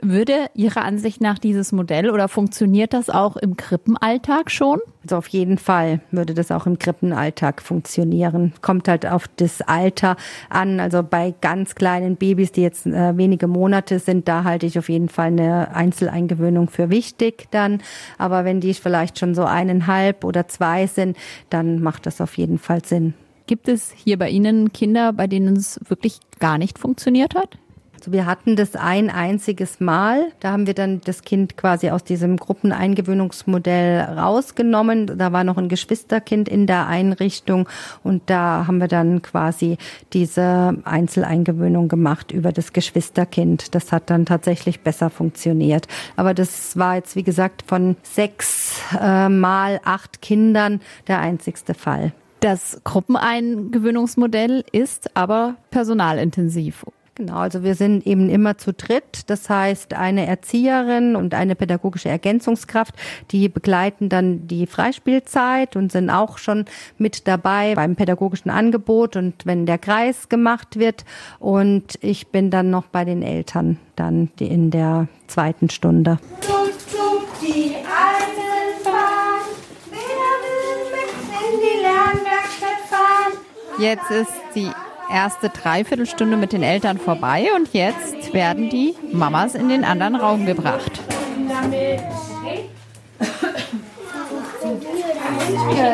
Würde 0.00 0.46
Ihrer 0.54 0.84
Ansicht 0.84 1.20
nach 1.20 1.38
dieses 1.38 1.70
Modell 1.70 2.10
oder 2.10 2.28
funktioniert 2.28 2.92
das 2.92 3.10
auch 3.10 3.36
im 3.36 3.56
Krippenalltag 3.56 4.50
schon? 4.50 4.80
Also 5.02 5.16
auf 5.16 5.28
jeden 5.28 5.58
Fall 5.58 6.00
würde 6.10 6.34
das 6.34 6.50
auch 6.50 6.66
im 6.66 6.78
Krippenalltag 6.78 7.60
funktionieren. 7.60 8.52
Kommt 8.62 8.88
halt 8.88 9.06
auf 9.06 9.28
das 9.36 9.60
Alter 9.60 10.16
an. 10.48 10.80
Also 10.80 11.02
bei 11.02 11.34
ganz 11.40 11.74
kleinen 11.74 12.16
Babys, 12.16 12.52
die 12.52 12.62
jetzt 12.62 12.86
äh, 12.86 13.16
wenige 13.16 13.46
Monate 13.46 13.98
sind, 13.98 14.28
da 14.28 14.44
halte 14.44 14.66
ich 14.66 14.78
auf 14.78 14.88
jeden 14.88 15.08
Fall 15.08 15.28
eine 15.28 15.74
Einzeleingewöhnung 15.74 16.68
für 16.68 16.90
wichtig 16.90 17.48
dann. 17.50 17.82
Aber 18.18 18.44
wenn 18.44 18.60
die 18.60 18.74
vielleicht 18.74 19.18
schon 19.18 19.34
so 19.34 19.44
eineinhalb 19.44 20.24
oder 20.24 20.48
zwei 20.48 20.86
sind, 20.86 21.16
dann 21.50 21.82
macht 21.82 22.06
das 22.06 22.20
auf 22.20 22.36
jeden 22.38 22.58
Fall 22.58 22.84
Sinn. 22.84 23.14
Gibt 23.46 23.68
es 23.68 23.90
hier 23.90 24.18
bei 24.18 24.30
Ihnen 24.30 24.72
Kinder, 24.72 25.12
bei 25.12 25.26
denen 25.26 25.56
es 25.56 25.80
wirklich 25.86 26.20
gar 26.38 26.58
nicht 26.58 26.78
funktioniert 26.78 27.34
hat? 27.34 27.58
Also 28.02 28.10
wir 28.10 28.26
hatten 28.26 28.56
das 28.56 28.74
ein 28.74 29.10
einziges 29.10 29.78
Mal. 29.78 30.32
Da 30.40 30.50
haben 30.50 30.66
wir 30.66 30.74
dann 30.74 31.00
das 31.04 31.22
Kind 31.22 31.56
quasi 31.56 31.90
aus 31.90 32.02
diesem 32.02 32.36
Gruppeneingewöhnungsmodell 32.36 34.00
rausgenommen. 34.00 35.18
Da 35.18 35.30
war 35.30 35.44
noch 35.44 35.56
ein 35.56 35.68
Geschwisterkind 35.68 36.48
in 36.48 36.66
der 36.66 36.88
Einrichtung 36.88 37.68
und 38.02 38.22
da 38.26 38.64
haben 38.66 38.80
wir 38.80 38.88
dann 38.88 39.22
quasi 39.22 39.78
diese 40.12 40.76
Einzeleingewöhnung 40.82 41.86
gemacht 41.86 42.32
über 42.32 42.50
das 42.50 42.72
Geschwisterkind. 42.72 43.72
Das 43.72 43.92
hat 43.92 44.10
dann 44.10 44.26
tatsächlich 44.26 44.80
besser 44.80 45.08
funktioniert. 45.08 45.86
Aber 46.16 46.34
das 46.34 46.76
war 46.76 46.96
jetzt, 46.96 47.14
wie 47.14 47.22
gesagt, 47.22 47.62
von 47.68 47.94
sechs 48.02 48.80
äh, 49.00 49.28
mal 49.28 49.80
acht 49.84 50.20
Kindern 50.22 50.80
der 51.06 51.20
einzigste 51.20 51.74
Fall. 51.74 52.10
Das 52.40 52.80
Gruppeneingewöhnungsmodell 52.82 54.64
ist 54.72 55.16
aber 55.16 55.54
personalintensiv. 55.70 56.84
Genau, 57.14 57.36
also 57.36 57.62
wir 57.62 57.74
sind 57.74 58.06
eben 58.06 58.30
immer 58.30 58.56
zu 58.56 58.72
dritt. 58.72 59.28
Das 59.28 59.50
heißt, 59.50 59.92
eine 59.92 60.26
Erzieherin 60.26 61.14
und 61.14 61.34
eine 61.34 61.54
pädagogische 61.54 62.08
Ergänzungskraft, 62.08 62.94
die 63.30 63.50
begleiten 63.50 64.08
dann 64.08 64.46
die 64.46 64.66
Freispielzeit 64.66 65.76
und 65.76 65.92
sind 65.92 66.08
auch 66.08 66.38
schon 66.38 66.64
mit 66.96 67.28
dabei 67.28 67.74
beim 67.74 67.96
pädagogischen 67.96 68.50
Angebot 68.50 69.16
und 69.16 69.44
wenn 69.44 69.66
der 69.66 69.76
Kreis 69.76 70.30
gemacht 70.30 70.78
wird. 70.78 71.04
Und 71.38 71.98
ich 72.00 72.28
bin 72.28 72.50
dann 72.50 72.70
noch 72.70 72.86
bei 72.86 73.04
den 73.04 73.22
Eltern 73.22 73.78
dann 73.94 74.30
in 74.40 74.70
der 74.70 75.06
zweiten 75.26 75.68
Stunde. 75.68 76.18
Tuk, 76.40 76.72
tuk, 76.90 77.26
die 77.42 77.74
Eisenbahn. 77.76 79.42
Wer 79.90 79.98
will 80.42 80.92
mit 80.92 81.10
in 81.28 81.60
die 81.60 81.82
Lernwerkstatt 81.82 82.80
fahren? 82.88 83.32
Jetzt 83.78 84.10
ist 84.10 84.32
die 84.54 84.70
erste 85.12 85.48
Dreiviertelstunde 85.50 86.36
mit 86.36 86.52
den 86.52 86.62
Eltern 86.62 86.98
vorbei 86.98 87.48
und 87.56 87.72
jetzt 87.72 88.32
werden 88.32 88.70
die 88.70 88.94
Mamas 89.12 89.54
in 89.54 89.68
den 89.68 89.84
anderen 89.84 90.16
Raum 90.16 90.46
gebracht. 90.46 91.00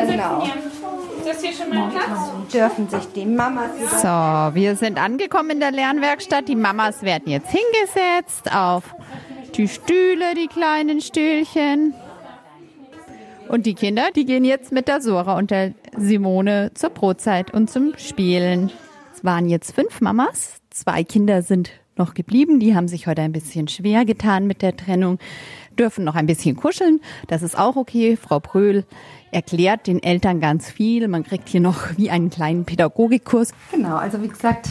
Genau. 0.07 0.43
Ist 0.43 1.27
das 1.27 1.41
hier 1.41 1.53
schon 1.53 1.69
mein 1.69 1.89
Platz? 1.89 2.51
Dürfen 2.53 2.89
sich 2.89 3.11
die 3.13 3.25
Mamas 3.25 3.71
So, 4.01 4.07
wir 4.07 4.75
sind 4.75 4.97
angekommen 4.97 5.51
in 5.51 5.59
der 5.59 5.71
Lernwerkstatt. 5.71 6.47
Die 6.47 6.55
Mamas 6.55 7.03
werden 7.03 7.29
jetzt 7.31 7.49
hingesetzt 7.49 8.53
auf 8.53 8.83
die 9.55 9.67
Stühle, 9.67 10.33
die 10.35 10.47
kleinen 10.47 11.01
Stühlchen. 11.01 11.93
Und 13.47 13.65
die 13.65 13.73
Kinder, 13.73 14.09
die 14.15 14.25
gehen 14.25 14.45
jetzt 14.45 14.71
mit 14.71 14.87
der 14.87 15.01
Sora 15.01 15.37
und 15.37 15.51
der 15.51 15.73
Simone 15.97 16.71
zur 16.75 16.91
Brotzeit 16.91 17.51
und 17.51 17.69
zum 17.69 17.93
Spielen. 17.97 18.71
Es 19.19 19.25
waren 19.25 19.49
jetzt 19.49 19.75
fünf 19.75 19.99
Mamas. 19.99 20.61
Zwei 20.69 21.03
Kinder 21.03 21.41
sind 21.41 21.71
noch 21.97 22.13
geblieben. 22.13 22.61
Die 22.61 22.73
haben 22.73 22.87
sich 22.87 23.05
heute 23.05 23.21
ein 23.21 23.33
bisschen 23.33 23.67
schwer 23.67 24.05
getan 24.05 24.47
mit 24.47 24.61
der 24.61 24.77
Trennung, 24.77 25.19
dürfen 25.77 26.05
noch 26.05 26.15
ein 26.15 26.25
bisschen 26.25 26.55
kuscheln. 26.55 27.01
Das 27.27 27.41
ist 27.41 27.59
auch 27.59 27.75
okay. 27.75 28.15
Frau 28.15 28.39
Bröhl 28.39 28.85
erklärt 29.31 29.87
den 29.87 30.01
Eltern 30.01 30.39
ganz 30.39 30.71
viel. 30.71 31.09
Man 31.09 31.25
kriegt 31.25 31.49
hier 31.49 31.59
noch 31.59 31.97
wie 31.97 32.09
einen 32.09 32.29
kleinen 32.29 32.63
Pädagogikkurs. 32.63 33.51
Genau, 33.71 33.97
also 33.97 34.23
wie 34.23 34.29
gesagt, 34.29 34.69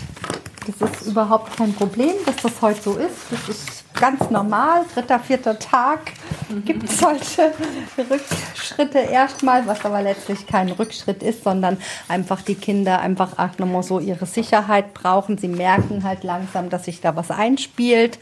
das 0.67 0.93
ist 0.93 1.09
überhaupt 1.09 1.55
kein 1.55 1.75
Problem, 1.75 2.15
dass 2.25 2.37
das 2.37 2.63
heute 2.63 2.81
so 2.81 2.97
ist. 2.97 3.31
Das 3.31 3.51
ist 3.51 3.85
ganz 4.01 4.31
normal. 4.31 4.85
Dritter, 4.95 5.19
vierter 5.19 5.59
Tag 5.59 6.13
gibt 6.65 6.85
es 6.85 6.99
solche 6.99 7.53
Rückschritte 7.99 8.99
erstmal, 8.99 9.67
was 9.67 9.85
aber 9.85 10.03
letztlich 10.03 10.47
kein 10.47 10.71
Rückschritt 10.71 11.23
ist, 11.23 11.45
sondern 11.45 11.79
einfach 12.09 12.43
die 12.43 12.55
Kinder 12.55 13.01
einfach 13.01 13.39
auch 13.39 13.59
nochmal 13.59 13.83
so 13.83 13.99
ihre 14.01 14.27
Sicherheit 14.27 14.95
brauchen. 14.95 15.39
Sie 15.39 15.49
merken 15.49 16.05
halt 16.05 16.25
langsam, 16.25 16.71
dass 16.71 16.85
sich 16.85 17.01
da 17.01 17.17
was 17.17 17.31
einspielt. 17.31 18.19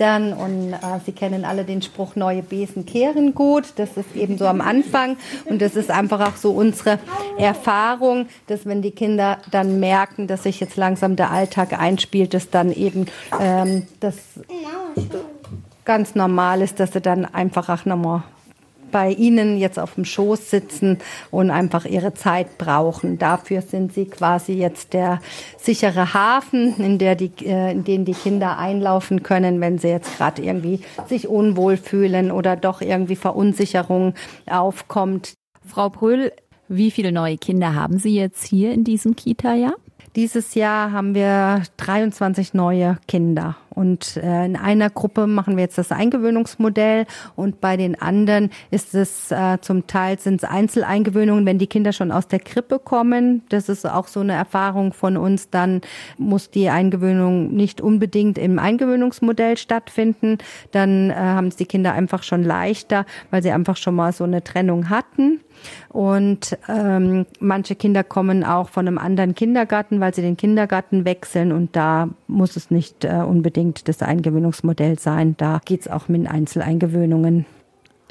Dann, 0.00 0.32
und 0.32 0.72
äh, 0.72 0.78
Sie 1.04 1.12
kennen 1.12 1.44
alle 1.44 1.64
den 1.64 1.82
Spruch, 1.82 2.16
neue 2.16 2.42
Besen 2.42 2.86
kehren 2.86 3.34
gut. 3.34 3.74
Das 3.76 3.98
ist 3.98 4.16
eben 4.16 4.38
so 4.38 4.46
am 4.46 4.62
Anfang. 4.62 5.18
Und 5.44 5.60
das 5.60 5.76
ist 5.76 5.90
einfach 5.90 6.26
auch 6.26 6.36
so 6.36 6.52
unsere 6.52 6.98
Erfahrung, 7.36 8.26
dass 8.46 8.64
wenn 8.64 8.80
die 8.80 8.92
Kinder 8.92 9.38
dann 9.50 9.78
merken, 9.78 10.26
dass 10.26 10.44
sich 10.44 10.58
jetzt 10.58 10.76
langsam 10.76 11.16
der 11.16 11.30
Alltag 11.30 11.78
einspielt, 11.78 12.32
dass 12.32 12.48
dann 12.48 12.72
eben 12.72 13.06
ähm, 13.38 13.86
das 14.00 14.16
ganz 15.84 16.14
normal 16.14 16.62
ist, 16.62 16.80
dass 16.80 16.92
sie 16.94 17.02
dann 17.02 17.26
einfach 17.26 17.68
auch 17.68 17.84
nochmal 17.84 18.22
bei 18.90 19.10
Ihnen 19.12 19.58
jetzt 19.58 19.78
auf 19.78 19.94
dem 19.94 20.04
Schoß 20.04 20.50
sitzen 20.50 20.98
und 21.30 21.50
einfach 21.50 21.84
ihre 21.84 22.14
Zeit 22.14 22.58
brauchen. 22.58 23.18
Dafür 23.18 23.62
sind 23.62 23.92
Sie 23.92 24.06
quasi 24.06 24.52
jetzt 24.52 24.92
der 24.92 25.20
sichere 25.58 26.14
Hafen, 26.14 26.76
in, 26.78 26.98
der 26.98 27.14
die, 27.14 27.32
äh, 27.44 27.72
in 27.72 27.84
den 27.84 28.04
die 28.04 28.14
Kinder 28.14 28.58
einlaufen 28.58 29.22
können, 29.22 29.60
wenn 29.60 29.78
sie 29.78 29.88
jetzt 29.88 30.16
gerade 30.16 30.42
irgendwie 30.42 30.80
sich 31.08 31.28
unwohl 31.28 31.76
fühlen 31.76 32.30
oder 32.30 32.56
doch 32.56 32.80
irgendwie 32.80 33.16
Verunsicherung 33.16 34.14
aufkommt. 34.46 35.34
Frau 35.66 35.90
Bröhl, 35.90 36.32
wie 36.68 36.90
viele 36.90 37.12
neue 37.12 37.36
Kinder 37.36 37.74
haben 37.74 37.98
Sie 37.98 38.14
jetzt 38.14 38.44
hier 38.46 38.72
in 38.72 38.84
diesem 38.84 39.16
Kita-Jahr? 39.16 39.74
Dieses 40.16 40.54
Jahr 40.54 40.92
haben 40.92 41.14
wir 41.14 41.62
23 41.76 42.54
neue 42.54 42.98
Kinder. 43.06 43.56
Und 43.80 44.18
äh, 44.18 44.44
in 44.44 44.56
einer 44.56 44.90
Gruppe 44.90 45.26
machen 45.26 45.56
wir 45.56 45.64
jetzt 45.64 45.78
das 45.78 45.90
Eingewöhnungsmodell 45.90 47.06
und 47.34 47.62
bei 47.62 47.78
den 47.78 47.98
anderen 47.98 48.50
ist 48.70 48.94
es 48.94 49.30
äh, 49.30 49.56
zum 49.62 49.86
Teil 49.86 50.18
sind 50.18 50.42
es 50.42 50.48
Einzeleingewöhnungen, 50.50 51.46
wenn 51.46 51.56
die 51.56 51.66
Kinder 51.66 51.94
schon 51.94 52.12
aus 52.12 52.28
der 52.28 52.40
Krippe 52.40 52.78
kommen. 52.78 53.40
Das 53.48 53.70
ist 53.70 53.86
auch 53.86 54.06
so 54.06 54.20
eine 54.20 54.34
Erfahrung 54.34 54.92
von 54.92 55.16
uns. 55.16 55.48
Dann 55.48 55.80
muss 56.18 56.50
die 56.50 56.68
Eingewöhnung 56.68 57.54
nicht 57.54 57.80
unbedingt 57.80 58.36
im 58.36 58.58
Eingewöhnungsmodell 58.58 59.56
stattfinden. 59.56 60.36
Dann 60.72 61.08
äh, 61.08 61.14
haben 61.14 61.48
es 61.48 61.56
die 61.56 61.64
Kinder 61.64 61.94
einfach 61.94 62.22
schon 62.22 62.44
leichter, 62.44 63.06
weil 63.30 63.42
sie 63.42 63.50
einfach 63.50 63.78
schon 63.78 63.94
mal 63.94 64.12
so 64.12 64.24
eine 64.24 64.44
Trennung 64.44 64.90
hatten. 64.90 65.40
Und 65.88 66.58
ähm, 66.68 67.24
manche 67.38 67.76
Kinder 67.76 68.04
kommen 68.04 68.44
auch 68.44 68.68
von 68.68 68.86
einem 68.86 68.98
anderen 68.98 69.34
Kindergarten, 69.34 70.00
weil 70.00 70.14
sie 70.14 70.22
den 70.22 70.36
Kindergarten 70.36 71.06
wechseln 71.06 71.52
und 71.52 71.74
da 71.76 72.10
muss 72.30 72.56
es 72.56 72.70
nicht 72.70 73.04
äh, 73.04 73.22
unbedingt 73.26 73.88
das 73.88 74.02
Eingewöhnungsmodell 74.02 74.98
sein. 74.98 75.34
Da 75.36 75.60
geht's 75.64 75.88
auch 75.88 76.08
mit 76.08 76.28
Einzeleingewöhnungen. 76.28 77.46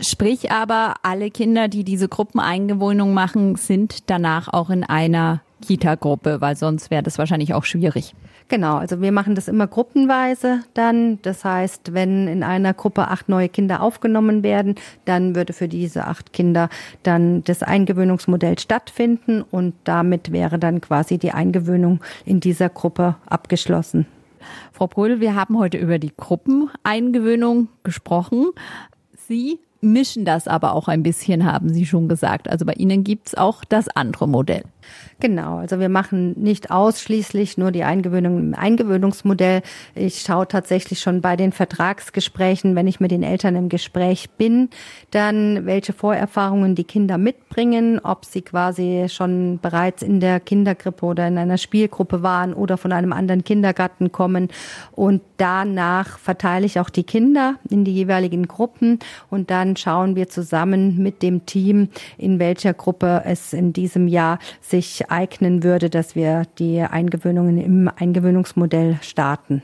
Sprich 0.01 0.51
aber, 0.51 0.95
alle 1.03 1.29
Kinder, 1.29 1.67
die 1.67 1.83
diese 1.83 2.07
Gruppeneingewöhnung 2.07 3.13
machen, 3.13 3.55
sind 3.55 4.09
danach 4.09 4.47
auch 4.47 4.69
in 4.69 4.83
einer 4.83 5.41
Kita-Gruppe, 5.61 6.39
weil 6.39 6.55
sonst 6.55 6.89
wäre 6.89 7.03
das 7.03 7.17
wahrscheinlich 7.17 7.53
auch 7.53 7.65
schwierig. 7.65 8.15
Genau, 8.49 8.77
also 8.77 8.99
wir 8.99 9.11
machen 9.11 9.35
das 9.35 9.47
immer 9.47 9.67
gruppenweise 9.67 10.61
dann. 10.73 11.21
Das 11.21 11.45
heißt, 11.45 11.93
wenn 11.93 12.27
in 12.27 12.41
einer 12.41 12.73
Gruppe 12.73 13.07
acht 13.07 13.29
neue 13.29 13.47
Kinder 13.47 13.81
aufgenommen 13.81 14.41
werden, 14.41 14.73
dann 15.05 15.35
würde 15.35 15.53
für 15.53 15.67
diese 15.67 16.07
acht 16.07 16.33
Kinder 16.33 16.69
dann 17.03 17.43
das 17.43 17.61
Eingewöhnungsmodell 17.61 18.57
stattfinden 18.57 19.43
und 19.43 19.75
damit 19.83 20.31
wäre 20.31 20.57
dann 20.57 20.81
quasi 20.81 21.19
die 21.19 21.31
Eingewöhnung 21.31 21.99
in 22.25 22.39
dieser 22.39 22.69
Gruppe 22.69 23.17
abgeschlossen. 23.27 24.07
Frau 24.71 24.87
Brödel, 24.87 25.19
wir 25.19 25.35
haben 25.35 25.59
heute 25.59 25.77
über 25.77 25.99
die 25.99 26.13
Gruppeneingewöhnung 26.17 27.67
gesprochen. 27.83 28.47
Sie 29.27 29.59
mischen 29.81 30.25
das 30.25 30.47
aber 30.47 30.73
auch 30.73 30.87
ein 30.87 31.03
bisschen, 31.03 31.45
haben 31.45 31.73
Sie 31.73 31.85
schon 31.85 32.07
gesagt. 32.07 32.49
Also 32.49 32.65
bei 32.65 32.73
Ihnen 32.73 33.03
gibt's 33.03 33.35
auch 33.35 33.63
das 33.63 33.87
andere 33.89 34.27
Modell. 34.27 34.63
Genau, 35.19 35.57
also 35.57 35.79
wir 35.79 35.89
machen 35.89 36.33
nicht 36.41 36.71
ausschließlich 36.71 37.57
nur 37.57 37.71
die 37.71 37.83
Eingewöhnung 37.83 38.39
im 38.39 38.53
Eingewöhnungsmodell. 38.53 39.61
Ich 39.93 40.21
schaue 40.21 40.47
tatsächlich 40.47 41.01
schon 41.01 41.21
bei 41.21 41.35
den 41.35 41.51
Vertragsgesprächen, 41.51 42.75
wenn 42.75 42.87
ich 42.87 42.99
mit 42.99 43.11
den 43.11 43.23
Eltern 43.23 43.55
im 43.55 43.69
Gespräch 43.69 44.29
bin, 44.31 44.69
dann 45.11 45.65
welche 45.65 45.91
Vorerfahrungen 45.91 46.75
die 46.75 46.85
Kinder 46.85 47.17
mitbringen, 47.17 47.99
ob 47.99 48.23
sie 48.23 48.41
quasi 48.41 49.07
schon 49.09 49.59
bereits 49.61 50.03
in 50.03 50.21
der 50.21 50.39
Kindergrippe 50.39 51.05
oder 51.05 51.27
in 51.27 51.37
einer 51.37 51.57
Spielgruppe 51.57 52.23
waren 52.23 52.53
oder 52.53 52.77
von 52.77 52.93
einem 52.93 53.11
anderen 53.11 53.43
Kindergarten 53.43 54.11
kommen. 54.13 54.47
Und 54.93 55.21
danach 55.37 56.17
verteile 56.17 56.65
ich 56.65 56.79
auch 56.79 56.89
die 56.89 57.03
Kinder 57.03 57.55
in 57.69 57.83
die 57.83 57.93
jeweiligen 57.93 58.47
Gruppen 58.47 58.99
und 59.29 59.51
dann 59.51 59.68
schauen 59.77 60.15
wir 60.15 60.29
zusammen 60.29 60.97
mit 60.97 61.21
dem 61.21 61.45
Team, 61.45 61.89
in 62.17 62.39
welcher 62.39 62.73
Gruppe 62.73 63.23
es 63.25 63.53
in 63.53 63.73
diesem 63.73 64.07
Jahr 64.07 64.39
sich 64.61 65.09
eignen 65.09 65.63
würde, 65.63 65.89
dass 65.89 66.15
wir 66.15 66.43
die 66.57 66.81
Eingewöhnungen 66.81 67.57
im 67.57 67.89
Eingewöhnungsmodell 67.93 68.97
starten. 69.01 69.61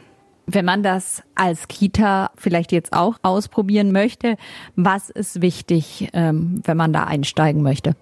Wenn 0.48 0.66
man 0.66 0.84
das 0.84 1.24
als 1.34 1.68
Kita 1.68 2.30
vielleicht 2.38 2.72
jetzt 2.72 2.94
auch 2.94 3.18
ausprobieren 3.24 3.92
möchte, 3.92 4.38
was 4.76 5.10
ist 5.10 5.42
wichtig, 5.42 6.10
ähm, 6.14 6.62
wenn 6.64 6.78
man 6.78 6.94
da 6.94 7.06
einsteigen 7.06 7.64
möchte? 7.64 7.96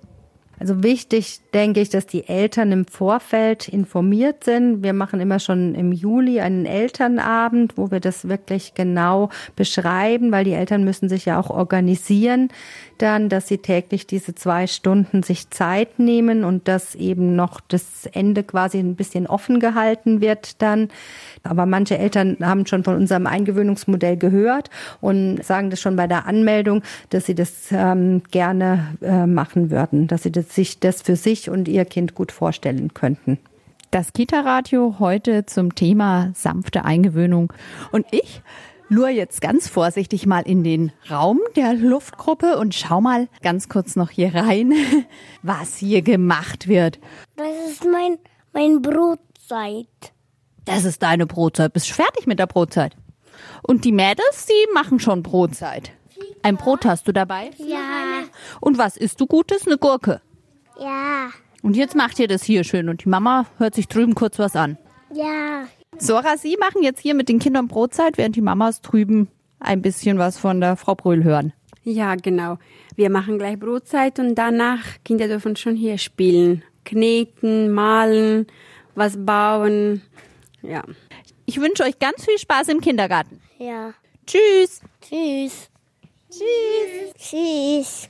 Also 0.63 0.82
wichtig, 0.82 1.41
denke 1.54 1.82
ich, 1.82 1.89
dass 1.89 2.08
die 2.08 2.30
Eltern 2.30 2.71
im 2.71 2.86
Vorfeld 2.86 3.67
informiert 3.67 4.45
sind. 4.45 4.82
Wir 4.82 4.93
machen 4.93 5.19
immer 5.19 5.39
schon 5.39 5.76
im 5.76 5.91
Juli 5.91 6.39
einen 6.39 6.65
Elternabend, 6.65 7.78
wo 7.78 7.91
wir 7.91 7.99
das 7.99 8.30
wirklich 8.30 8.73
genau 8.73 9.28
beschreiben, 9.58 10.32
weil 10.32 10.45
die 10.45 10.54
Eltern 10.54 10.86
müssen 10.86 11.10
sich 11.10 11.26
ja 11.26 11.38
auch 11.38 11.49
organisieren, 11.49 12.47
dann, 12.97 13.28
dass 13.28 13.49
sie 13.49 13.58
täglich 13.58 14.08
diese 14.08 14.36
zwei 14.36 14.65
Stunden 14.67 15.21
sich 15.21 15.49
Zeit 15.49 15.99
nehmen 15.99 16.45
und 16.45 16.69
dass 16.69 16.95
eben 16.95 17.36
noch 17.36 17.60
das 17.60 18.06
Ende 18.13 18.43
quasi 18.43 18.80
ein 18.80 18.95
bisschen 18.95 19.28
offen 19.28 19.60
gehalten 19.60 20.21
wird 20.21 20.62
dann. 20.62 20.88
Aber 21.43 21.65
manche 21.65 21.97
Eltern 21.97 22.38
haben 22.41 22.65
schon 22.65 22.86
von 22.86 22.95
unserem 22.95 23.28
Eingewöhnungsmodell 23.28 24.15
gehört 24.15 24.69
und 25.02 25.43
sagen 25.43 25.69
das 25.69 25.82
schon 25.82 25.97
bei 25.97 26.08
der 26.08 26.26
Anmeldung, 26.26 26.84
dass 27.10 27.26
sie 27.26 27.36
das 27.36 27.69
ähm, 27.71 28.21
gerne 28.32 28.95
äh, 29.02 29.26
machen 29.26 29.69
würden, 29.69 30.08
dass 30.08 30.23
sie 30.23 30.32
das, 30.32 30.53
sich 30.56 30.80
das 30.80 31.02
für 31.02 31.16
sich 31.16 31.50
und 31.50 31.68
ihr 31.68 31.86
Kind 31.86 32.16
gut 32.16 32.32
vorstellen 32.32 32.94
könnten. 32.94 33.39
Das 33.92 34.13
Kita-Radio 34.13 34.96
heute 35.00 35.46
zum 35.46 35.76
Thema 35.76 36.32
sanfte 36.34 36.84
Eingewöhnung. 36.84 37.54
Und 37.92 38.06
ich 38.12 38.42
lure 38.89 39.12
jetzt 39.12 39.42
ganz 39.42 39.68
vorsichtig 39.68 40.26
mal 40.26 40.42
in 40.42 40.63
den 40.63 40.92
Raum 41.10 41.39
der 41.56 41.74
Luftgruppe 41.74 42.58
und 42.58 42.74
schau 42.74 43.02
mal 43.02 43.28
ganz 43.42 43.70
kurz 43.70 43.96
noch 43.96 44.10
hier 44.10 44.34
rein, 44.34 44.74
was 45.44 45.78
hier 45.78 46.02
gemacht 46.02 46.68
wird. 46.68 47.00
Das 47.36 47.70
ist 47.70 47.86
mein, 47.86 48.18
mein 48.52 48.82
Brotzeit. 48.82 49.88
Das 50.66 50.86
ist 50.86 51.04
deine 51.04 51.28
Brotzeit. 51.28 51.74
Bist 51.74 51.89
du 51.89 51.94
fertig 51.94 52.26
mit 52.26 52.39
der 52.39 52.48
Brotzeit? 52.48 52.96
Und 53.62 53.86
die 53.86 53.92
Mädels, 53.92 54.48
die 54.48 54.74
machen 54.74 55.00
schon 55.00 55.24
Brotzeit. 55.24 55.92
Ein 56.42 56.58
Brot 56.58 56.86
hast 56.86 57.08
du 57.08 57.12
dabei? 57.12 57.52
Ja. 57.58 58.24
Und 58.60 58.78
was 58.78 58.98
isst 58.98 59.20
du 59.22 59.28
Gutes? 59.28 59.66
Eine 59.66 59.78
Gurke. 59.78 60.22
Ja. 60.80 61.30
Und 61.62 61.76
jetzt 61.76 61.96
macht 61.96 62.20
ihr 62.20 62.28
das 62.28 62.44
hier 62.44 62.64
schön 62.64 62.90
und 62.90 63.06
die 63.06 63.10
Mama 63.10 63.46
hört 63.58 63.76
sich 63.76 63.88
drüben 63.88 64.16
kurz 64.16 64.40
was 64.40 64.56
an. 64.56 64.78
Ja. 65.14 65.66
Sora, 65.98 66.38
Sie 66.38 66.58
machen 66.58 66.84
jetzt 66.84 67.00
hier 67.00 67.14
mit 67.14 67.30
den 67.30 67.40
Kindern 67.40 67.68
Brotzeit, 67.68 68.18
während 68.18 68.36
die 68.36 68.42
Mamas 68.42 68.82
drüben 68.82 69.30
ein 69.60 69.82
bisschen 69.82 70.18
was 70.18 70.38
von 70.38 70.60
der 70.60 70.76
Frau 70.76 70.96
Brühl 70.96 71.24
hören. 71.24 71.54
Ja, 71.84 72.16
genau. 72.16 72.58
Wir 72.96 73.10
machen 73.10 73.38
gleich 73.38 73.60
Brotzeit 73.60 74.20
und 74.20 74.36
danach 74.36 74.84
Kinder 75.04 75.28
dürfen 75.28 75.56
schon 75.56 75.76
hier 75.76 75.98
spielen. 75.98 76.64
Kneten, 76.86 77.72
malen, 77.72 78.48
was 78.96 79.18
bauen. 79.18 80.02
Ja. 80.62 80.84
Ich 81.46 81.60
wünsche 81.60 81.84
euch 81.84 82.00
ganz 82.00 82.26
viel 82.26 82.38
Spaß 82.38 82.70
im 82.70 82.82
Kindergarten. 82.82 83.42
Ja. 83.58 83.94
Tschüss. 84.26 84.82
Tschüss. 85.02 85.70
Tschüss. 86.30 87.14
Tschüss. 87.18 88.10